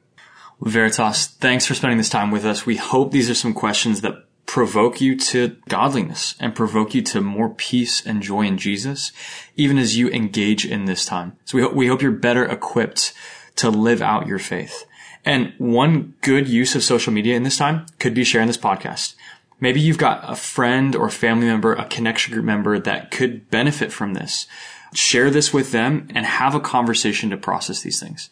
Veritas, 0.60 1.26
thanks 1.26 1.64
for 1.64 1.74
spending 1.74 1.98
this 1.98 2.08
time 2.08 2.30
with 2.30 2.44
us. 2.44 2.66
We 2.66 2.76
hope 2.76 3.12
these 3.12 3.30
are 3.30 3.34
some 3.34 3.54
questions 3.54 4.02
that 4.02 4.26
provoke 4.44 5.00
you 5.00 5.16
to 5.16 5.56
godliness 5.68 6.34
and 6.40 6.54
provoke 6.54 6.94
you 6.94 7.00
to 7.00 7.20
more 7.20 7.50
peace 7.50 8.04
and 8.04 8.20
joy 8.22 8.42
in 8.42 8.58
Jesus, 8.58 9.12
even 9.56 9.78
as 9.78 9.96
you 9.96 10.10
engage 10.10 10.66
in 10.66 10.86
this 10.86 11.04
time. 11.04 11.36
So 11.44 11.56
we, 11.56 11.62
hope 11.62 11.74
we 11.74 11.86
hope 11.86 12.02
you're 12.02 12.10
better 12.10 12.44
equipped 12.44 13.14
to 13.56 13.70
live 13.70 14.02
out 14.02 14.26
your 14.26 14.38
faith. 14.38 14.84
And 15.24 15.52
one 15.58 16.14
good 16.20 16.48
use 16.48 16.74
of 16.74 16.82
social 16.82 17.12
media 17.12 17.36
in 17.36 17.42
this 17.42 17.58
time 17.58 17.86
could 17.98 18.14
be 18.14 18.24
sharing 18.24 18.48
this 18.48 18.56
podcast. 18.56 19.14
Maybe 19.60 19.80
you've 19.80 19.98
got 19.98 20.22
a 20.24 20.34
friend 20.34 20.96
or 20.96 21.10
family 21.10 21.46
member, 21.46 21.74
a 21.74 21.84
connection 21.84 22.32
group 22.32 22.44
member 22.44 22.78
that 22.78 23.10
could 23.10 23.50
benefit 23.50 23.92
from 23.92 24.14
this. 24.14 24.46
Share 24.94 25.30
this 25.30 25.52
with 25.52 25.70
them 25.70 26.08
and 26.14 26.26
have 26.26 26.54
a 26.54 26.60
conversation 26.60 27.30
to 27.30 27.36
process 27.36 27.82
these 27.82 28.00
things. 28.00 28.30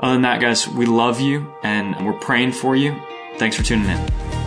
Other 0.00 0.14
than 0.14 0.22
that, 0.22 0.40
guys, 0.40 0.66
we 0.66 0.86
love 0.86 1.20
you 1.20 1.54
and 1.62 2.04
we're 2.04 2.18
praying 2.18 2.52
for 2.52 2.74
you. 2.74 3.00
Thanks 3.38 3.56
for 3.56 3.62
tuning 3.62 3.88
in. 3.88 4.43